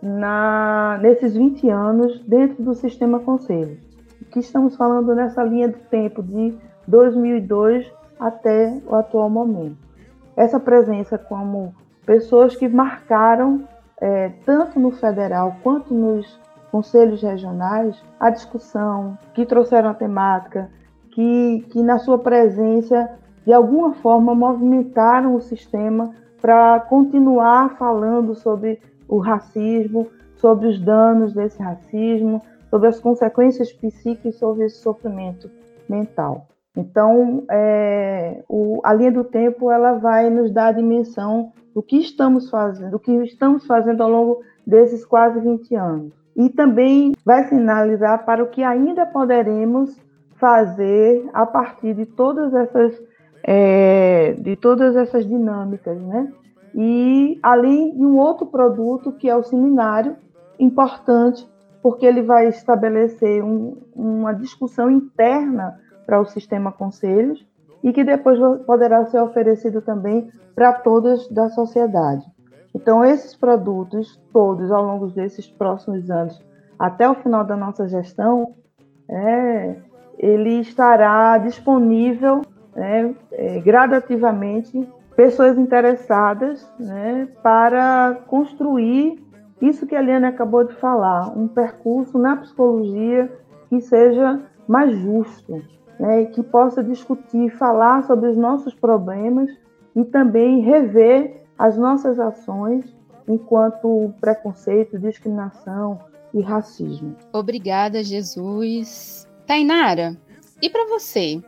na, 0.00 0.98
nesses 1.02 1.34
20 1.34 1.68
anos 1.70 2.20
dentro 2.20 2.62
do 2.62 2.74
sistema 2.74 3.18
conselho 3.18 3.78
que 4.34 4.40
estamos 4.40 4.74
falando 4.74 5.14
nessa 5.14 5.44
linha 5.44 5.68
de 5.68 5.78
tempo 5.78 6.20
de 6.20 6.58
2002 6.88 7.88
até 8.18 8.80
o 8.84 8.96
atual 8.96 9.30
momento. 9.30 9.76
Essa 10.36 10.58
presença 10.58 11.16
como 11.16 11.72
pessoas 12.04 12.56
que 12.56 12.66
marcaram, 12.66 13.62
é, 14.00 14.30
tanto 14.44 14.80
no 14.80 14.90
federal 14.90 15.54
quanto 15.62 15.94
nos 15.94 16.40
conselhos 16.72 17.22
regionais, 17.22 17.96
a 18.18 18.28
discussão, 18.28 19.16
que 19.34 19.46
trouxeram 19.46 19.90
a 19.90 19.94
temática, 19.94 20.68
que, 21.12 21.64
que 21.70 21.80
na 21.80 22.00
sua 22.00 22.18
presença, 22.18 23.12
de 23.46 23.52
alguma 23.52 23.94
forma, 23.94 24.34
movimentaram 24.34 25.36
o 25.36 25.40
sistema 25.40 26.10
para 26.42 26.80
continuar 26.80 27.76
falando 27.76 28.34
sobre 28.34 28.80
o 29.06 29.18
racismo, 29.18 30.08
sobre 30.34 30.66
os 30.66 30.80
danos 30.80 31.32
desse 31.32 31.62
racismo, 31.62 32.42
sobre 32.74 32.88
as 32.88 32.98
consequências 32.98 33.72
psíquicas 33.72 34.34
sobre 34.34 34.64
esse 34.64 34.78
sofrimento 34.78 35.48
mental. 35.88 36.48
Então, 36.76 37.44
é, 37.48 38.42
o, 38.48 38.80
a 38.82 38.92
linha 38.92 39.12
do 39.12 39.22
tempo 39.22 39.70
ela 39.70 39.92
vai 39.92 40.28
nos 40.28 40.50
dar 40.50 40.66
a 40.66 40.72
dimensão 40.72 41.52
do 41.72 41.80
que 41.80 41.98
estamos 41.98 42.50
fazendo, 42.50 42.90
do 42.90 42.98
que 42.98 43.12
estamos 43.22 43.64
fazendo 43.64 44.02
ao 44.02 44.10
longo 44.10 44.42
desses 44.66 45.04
quase 45.04 45.38
20 45.38 45.72
anos. 45.76 46.12
E 46.34 46.48
também 46.48 47.12
vai 47.24 47.44
sinalizar 47.44 48.24
para 48.24 48.42
o 48.42 48.48
que 48.48 48.64
ainda 48.64 49.06
poderemos 49.06 49.96
fazer 50.34 51.30
a 51.32 51.46
partir 51.46 51.94
de 51.94 52.06
todas 52.06 52.52
essas 52.52 53.00
é, 53.44 54.32
de 54.32 54.56
todas 54.56 54.96
essas 54.96 55.24
dinâmicas, 55.24 55.96
né? 56.00 56.32
E 56.74 57.38
além 57.40 57.96
de 57.96 58.04
um 58.04 58.18
outro 58.18 58.46
produto 58.46 59.12
que 59.12 59.30
é 59.30 59.36
o 59.36 59.44
seminário 59.44 60.16
importante 60.58 61.46
porque 61.84 62.06
ele 62.06 62.22
vai 62.22 62.48
estabelecer 62.48 63.44
um, 63.44 63.76
uma 63.94 64.32
discussão 64.32 64.90
interna 64.90 65.78
para 66.06 66.18
o 66.18 66.24
sistema 66.24 66.72
conselhos 66.72 67.46
e 67.82 67.92
que 67.92 68.02
depois 68.02 68.38
poderá 68.64 69.04
ser 69.04 69.20
oferecido 69.20 69.82
também 69.82 70.30
para 70.54 70.72
todas 70.72 71.28
da 71.28 71.50
sociedade. 71.50 72.24
Então, 72.74 73.04
esses 73.04 73.36
produtos 73.36 74.18
todos, 74.32 74.72
ao 74.72 74.82
longo 74.82 75.08
desses 75.08 75.46
próximos 75.46 76.10
anos, 76.10 76.42
até 76.78 77.06
o 77.06 77.16
final 77.16 77.44
da 77.44 77.54
nossa 77.54 77.86
gestão, 77.86 78.54
é, 79.06 79.76
ele 80.18 80.60
estará 80.60 81.36
disponível 81.36 82.40
né, 82.74 83.14
é, 83.30 83.60
gradativamente 83.60 84.88
pessoas 85.14 85.58
interessadas 85.58 86.66
né, 86.80 87.28
para 87.42 88.22
construir 88.26 89.22
isso 89.60 89.86
que 89.86 89.94
a 89.94 90.00
Eliane 90.00 90.26
acabou 90.26 90.64
de 90.64 90.74
falar, 90.74 91.36
um 91.36 91.48
percurso 91.48 92.18
na 92.18 92.36
psicologia 92.36 93.30
que 93.68 93.80
seja 93.80 94.42
mais 94.68 94.96
justo, 94.98 95.62
né, 95.98 96.26
que 96.26 96.42
possa 96.42 96.82
discutir, 96.82 97.50
falar 97.50 98.04
sobre 98.04 98.30
os 98.30 98.36
nossos 98.36 98.74
problemas 98.74 99.50
e 99.94 100.04
também 100.04 100.60
rever 100.60 101.44
as 101.58 101.76
nossas 101.76 102.18
ações 102.18 102.84
enquanto 103.28 104.12
preconceito, 104.20 104.98
discriminação 104.98 105.98
e 106.32 106.40
racismo. 106.40 107.16
Obrigada, 107.32 108.02
Jesus. 108.02 109.26
Tainara, 109.46 110.16
e 110.60 110.68
para 110.68 110.86
você? 110.88 111.40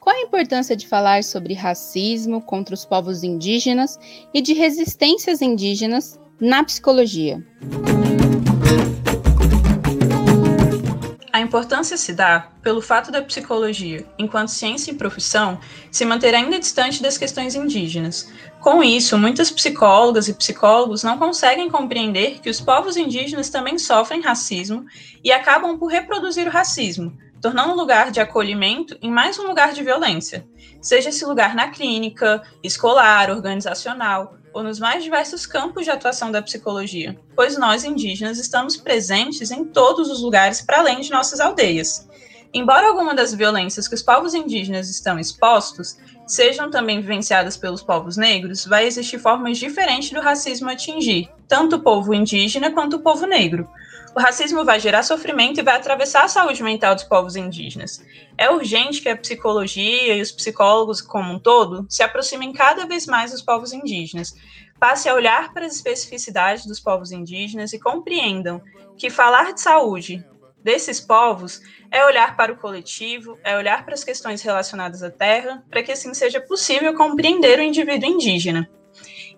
Qual 0.00 0.14
a 0.14 0.20
importância 0.20 0.76
de 0.76 0.86
falar 0.86 1.24
sobre 1.24 1.54
racismo 1.54 2.42
contra 2.42 2.74
os 2.74 2.84
povos 2.84 3.22
indígenas 3.22 3.98
e 4.34 4.42
de 4.42 4.52
resistências 4.52 5.40
indígenas 5.40 6.20
na 6.40 6.64
psicologia? 6.64 7.44
A 11.32 11.40
importância 11.40 11.96
se 11.96 12.12
dá 12.12 12.48
pelo 12.62 12.80
fato 12.80 13.10
da 13.10 13.20
psicologia, 13.20 14.06
enquanto 14.18 14.48
ciência 14.48 14.92
e 14.92 14.94
profissão, 14.94 15.58
se 15.90 16.04
manter 16.04 16.34
ainda 16.34 16.60
distante 16.60 17.02
das 17.02 17.18
questões 17.18 17.56
indígenas. 17.56 18.32
Com 18.60 18.84
isso, 18.84 19.18
muitas 19.18 19.50
psicólogas 19.50 20.28
e 20.28 20.34
psicólogos 20.34 21.02
não 21.02 21.18
conseguem 21.18 21.68
compreender 21.68 22.40
que 22.40 22.48
os 22.48 22.60
povos 22.60 22.96
indígenas 22.96 23.50
também 23.50 23.78
sofrem 23.78 24.20
racismo 24.20 24.86
e 25.24 25.32
acabam 25.32 25.76
por 25.76 25.88
reproduzir 25.88 26.46
o 26.46 26.52
racismo, 26.52 27.16
tornando 27.44 27.74
um 27.74 27.76
lugar 27.76 28.10
de 28.10 28.20
acolhimento 28.20 28.96
em 29.02 29.10
mais 29.10 29.38
um 29.38 29.46
lugar 29.46 29.74
de 29.74 29.84
violência, 29.84 30.48
seja 30.80 31.10
esse 31.10 31.26
lugar 31.26 31.54
na 31.54 31.68
clínica, 31.68 32.42
escolar, 32.62 33.28
organizacional 33.28 34.38
ou 34.50 34.62
nos 34.62 34.80
mais 34.80 35.04
diversos 35.04 35.44
campos 35.44 35.84
de 35.84 35.90
atuação 35.90 36.32
da 36.32 36.40
psicologia, 36.40 37.20
pois 37.36 37.58
nós 37.58 37.84
indígenas 37.84 38.38
estamos 38.38 38.78
presentes 38.78 39.50
em 39.50 39.62
todos 39.62 40.10
os 40.10 40.22
lugares 40.22 40.62
para 40.62 40.78
além 40.78 41.02
de 41.02 41.10
nossas 41.10 41.38
aldeias. 41.38 42.08
Embora 42.54 42.88
alguma 42.88 43.14
das 43.14 43.34
violências 43.34 43.86
que 43.86 43.94
os 43.94 44.02
povos 44.02 44.32
indígenas 44.32 44.88
estão 44.88 45.18
expostos 45.18 45.98
sejam 46.26 46.70
também 46.70 47.02
vivenciadas 47.02 47.58
pelos 47.58 47.82
povos 47.82 48.16
negros, 48.16 48.64
vai 48.64 48.86
existir 48.86 49.18
formas 49.18 49.58
diferentes 49.58 50.10
do 50.12 50.20
racismo 50.22 50.70
atingir 50.70 51.28
tanto 51.46 51.76
o 51.76 51.80
povo 51.82 52.14
indígena 52.14 52.70
quanto 52.70 52.96
o 52.96 53.00
povo 53.00 53.26
negro, 53.26 53.68
o 54.14 54.20
racismo 54.20 54.64
vai 54.64 54.78
gerar 54.78 55.02
sofrimento 55.02 55.58
e 55.58 55.62
vai 55.62 55.74
atravessar 55.76 56.24
a 56.24 56.28
saúde 56.28 56.62
mental 56.62 56.94
dos 56.94 57.04
povos 57.04 57.34
indígenas. 57.34 58.04
É 58.38 58.48
urgente 58.50 59.00
que 59.00 59.08
a 59.08 59.16
psicologia 59.16 60.14
e 60.14 60.22
os 60.22 60.30
psicólogos 60.30 61.00
como 61.00 61.32
um 61.32 61.38
todo 61.38 61.84
se 61.88 62.02
aproximem 62.02 62.52
cada 62.52 62.86
vez 62.86 63.06
mais 63.06 63.32
dos 63.32 63.42
povos 63.42 63.72
indígenas, 63.72 64.34
passe 64.78 65.08
a 65.08 65.14
olhar 65.14 65.52
para 65.52 65.66
as 65.66 65.74
especificidades 65.74 66.66
dos 66.66 66.78
povos 66.78 67.10
indígenas 67.10 67.72
e 67.72 67.80
compreendam 67.80 68.62
que 68.96 69.10
falar 69.10 69.52
de 69.52 69.60
saúde 69.60 70.24
desses 70.62 71.00
povos 71.00 71.60
é 71.90 72.04
olhar 72.06 72.36
para 72.36 72.52
o 72.52 72.56
coletivo, 72.56 73.38
é 73.44 73.56
olhar 73.56 73.84
para 73.84 73.94
as 73.94 74.04
questões 74.04 74.40
relacionadas 74.42 75.02
à 75.02 75.10
terra, 75.10 75.62
para 75.68 75.82
que 75.82 75.92
assim 75.92 76.14
seja 76.14 76.40
possível 76.40 76.94
compreender 76.94 77.58
o 77.58 77.62
indivíduo 77.62 78.08
indígena. 78.08 78.68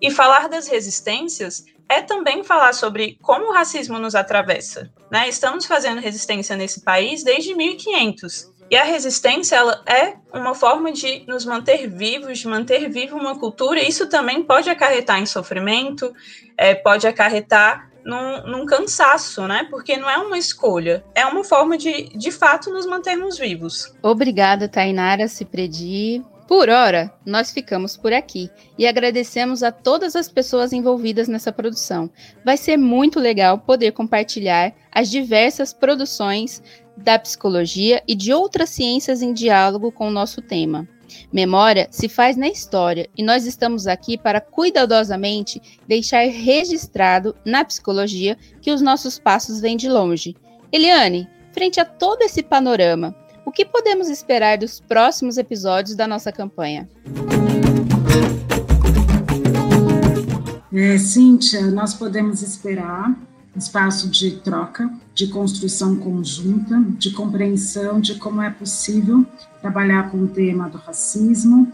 E 0.01 0.11
falar 0.11 0.49
das 0.49 0.69
resistências 0.69 1.65
é 1.89 2.03
também 2.03 2.43
falar 2.43 2.73
sobre 2.73 3.19
como 3.23 3.47
o 3.47 3.53
racismo 3.53 3.99
nos 3.99 4.15
atravessa. 4.15 4.91
Né? 5.11 5.29
Estamos 5.29 5.67
fazendo 5.67 6.01
resistência 6.01 6.57
nesse 6.57 6.81
país 6.81 7.23
desde 7.23 7.55
1500. 7.55 8.57
E 8.69 8.77
a 8.77 8.83
resistência 8.83 9.57
ela 9.57 9.81
é 9.87 10.17
uma 10.37 10.55
forma 10.55 10.91
de 10.91 11.25
nos 11.29 11.45
manter 11.45 11.87
vivos, 11.89 12.39
de 12.39 12.49
manter 12.49 12.89
viva 12.91 13.15
uma 13.15 13.39
cultura. 13.39 13.81
Isso 13.81 14.09
também 14.09 14.43
pode 14.43 14.69
acarretar 14.69 15.21
em 15.21 15.27
sofrimento, 15.27 16.13
é, 16.59 16.75
pode 16.75 17.07
acarretar 17.07 17.89
num, 18.05 18.43
num, 18.47 18.67
cansaço, 18.67 19.47
né? 19.47 19.67
Porque 19.71 19.97
não 19.97 20.11
é 20.11 20.19
uma 20.19 20.37
escolha, 20.37 21.05
é 21.15 21.25
uma 21.27 21.45
forma 21.45 21.79
de, 21.79 22.09
de 22.17 22.31
fato, 22.33 22.71
nos 22.71 22.87
mantermos 22.87 23.39
vivos. 23.39 23.95
Obrigada, 24.03 24.69
Tainara 24.69 25.29
Cipredi. 25.29 26.25
Por 26.47 26.69
hora, 26.69 27.13
nós 27.25 27.51
ficamos 27.51 27.97
por 27.97 28.13
aqui 28.13 28.49
e 28.79 28.87
agradecemos 28.87 29.65
a 29.65 29.73
todas 29.73 30.15
as 30.15 30.29
pessoas 30.29 30.73
envolvidas 30.73 31.27
nessa 31.27 31.51
produção. 31.51 32.09
Vai 32.45 32.57
ser 32.57 32.77
muito 32.77 33.19
legal 33.19 33.59
poder 33.59 33.91
compartilhar 33.91 34.73
as 34.93 35.11
diversas 35.11 35.73
produções 35.73 36.63
da 36.97 37.19
psicologia 37.19 38.01
e 38.07 38.15
de 38.15 38.33
outras 38.33 38.71
ciências 38.71 39.23
em 39.23 39.33
diálogo 39.33 39.91
com 39.91 40.07
o 40.07 40.13
nosso 40.13 40.41
tema. 40.41 40.89
Memória 41.33 41.89
se 41.91 42.09
faz 42.09 42.37
na 42.37 42.49
história 42.49 43.09
e 43.17 43.23
nós 43.25 43.45
estamos 43.45 43.87
aqui 43.87 44.17
para 44.17 44.41
cuidadosamente 44.41 45.61
deixar 45.87 46.29
registrado 46.29 47.35
na 47.45 47.65
psicologia 47.65 48.39
que 48.61 48.71
os 48.71 48.81
nossos 48.81 49.19
passos 49.19 49.61
vêm 49.61 49.77
de 49.77 49.89
longe. 49.89 50.37
Eliane, 50.71 51.29
frente 51.53 51.81
a 51.81 51.85
todo 51.85 52.23
esse 52.23 52.43
panorama, 52.43 53.15
o 53.47 53.53
que 53.53 53.65
podemos 53.65 54.09
esperar 54.09 54.59
dos 54.59 54.81
próximos 54.81 55.39
episódios 55.39 55.95
da 55.95 56.09
nossa 56.09 56.33
campanha? 56.33 56.89
É, 60.75 60.99
Cíntia, 60.99 61.63
nós 61.71 61.95
podemos 61.95 62.43
esperar 62.43 63.17
espaço 63.57 64.11
de 64.11 64.33
troca, 64.39 64.91
de 65.15 65.29
construção 65.29 65.97
conjunta, 65.97 66.79
de 66.99 67.13
compreensão 67.13 68.01
de 68.01 68.17
como 68.17 68.43
é 68.43 68.51
possível 68.51 69.25
trabalhar 69.63 70.11
com 70.11 70.25
o 70.25 70.29
tema 70.29 70.69
do 70.69 70.77
racismo, 70.77 71.73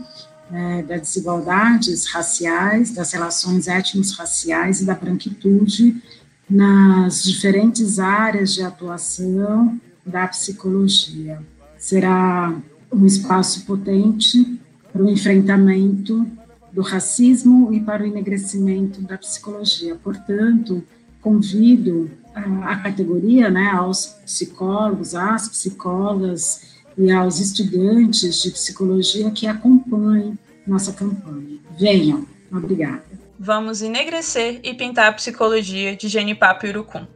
é, 0.52 0.82
das 0.82 1.00
desigualdades 1.00 2.06
raciais, 2.06 2.92
das 2.92 3.12
relações 3.12 3.66
étnico-raciais 3.66 4.82
e 4.82 4.84
da 4.84 4.94
branquitude 4.94 6.00
nas 6.48 7.24
diferentes 7.24 7.98
áreas 7.98 8.52
de 8.52 8.62
atuação 8.62 9.80
da 10.04 10.28
psicologia 10.28 11.40
será 11.82 12.54
um 12.92 13.04
espaço 13.04 13.66
potente 13.66 14.56
para 14.92 15.02
o 15.02 15.10
enfrentamento 15.10 16.24
do 16.72 16.80
racismo 16.80 17.72
e 17.72 17.80
para 17.80 18.04
o 18.04 18.06
enegrecimento 18.06 19.00
da 19.00 19.18
psicologia. 19.18 19.96
Portanto, 19.96 20.84
convido 21.20 22.08
a, 22.32 22.70
a 22.70 22.76
categoria, 22.76 23.50
né, 23.50 23.66
aos 23.70 24.06
psicólogos, 24.24 25.16
às 25.16 25.48
psicólogas 25.48 26.76
e 26.96 27.10
aos 27.10 27.40
estudantes 27.40 28.40
de 28.40 28.52
psicologia 28.52 29.28
que 29.32 29.48
acompanhem 29.48 30.38
nossa 30.64 30.92
campanha. 30.92 31.58
Venham. 31.76 32.24
Obrigada. 32.52 33.02
Vamos 33.36 33.82
enegrecer 33.82 34.60
e 34.62 34.72
pintar 34.72 35.08
a 35.08 35.12
psicologia 35.12 35.96
de 35.96 36.06
Genipapo 36.06 36.64
Irucum. 36.64 37.08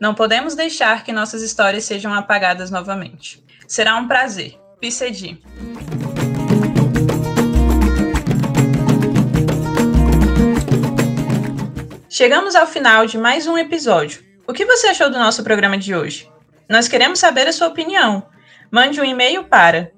Não 0.00 0.12
podemos 0.12 0.56
deixar 0.56 1.04
que 1.04 1.12
nossas 1.12 1.40
histórias 1.40 1.84
sejam 1.84 2.12
apagadas 2.12 2.68
novamente. 2.68 3.46
Será 3.68 3.96
um 3.96 4.08
prazer. 4.08 4.58
PCD. 4.80 5.36
Chegamos 12.08 12.54
ao 12.54 12.66
final 12.66 13.04
de 13.04 13.18
mais 13.18 13.46
um 13.46 13.58
episódio. 13.58 14.24
O 14.46 14.54
que 14.54 14.64
você 14.64 14.86
achou 14.86 15.10
do 15.10 15.18
nosso 15.18 15.44
programa 15.44 15.76
de 15.76 15.94
hoje? 15.94 16.32
Nós 16.66 16.88
queremos 16.88 17.18
saber 17.18 17.46
a 17.46 17.52
sua 17.52 17.68
opinião. 17.68 18.26
Mande 18.70 19.02
um 19.02 19.04
e-mail 19.04 19.44
para 19.44 19.92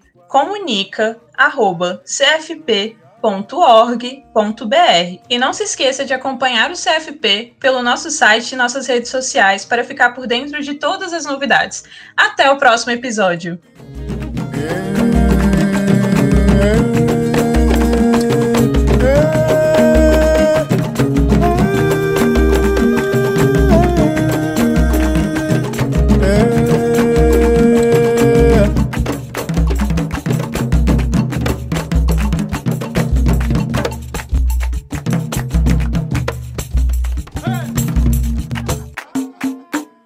comunica@cfp.org.br 3.21 5.23
e 5.29 5.39
não 5.39 5.53
se 5.53 5.65
esqueça 5.65 6.05
de 6.05 6.15
acompanhar 6.15 6.71
o 6.71 6.75
CFP 6.75 7.55
pelo 7.61 7.83
nosso 7.83 8.11
site 8.11 8.53
e 8.53 8.57
nossas 8.57 8.87
redes 8.87 9.11
sociais 9.11 9.65
para 9.65 9.85
ficar 9.85 10.15
por 10.15 10.27
dentro 10.27 10.63
de 10.63 10.75
todas 10.75 11.13
as 11.13 11.25
novidades. 11.25 11.85
Até 12.17 12.51
o 12.51 12.57
próximo 12.57 12.93
episódio. 12.93 13.61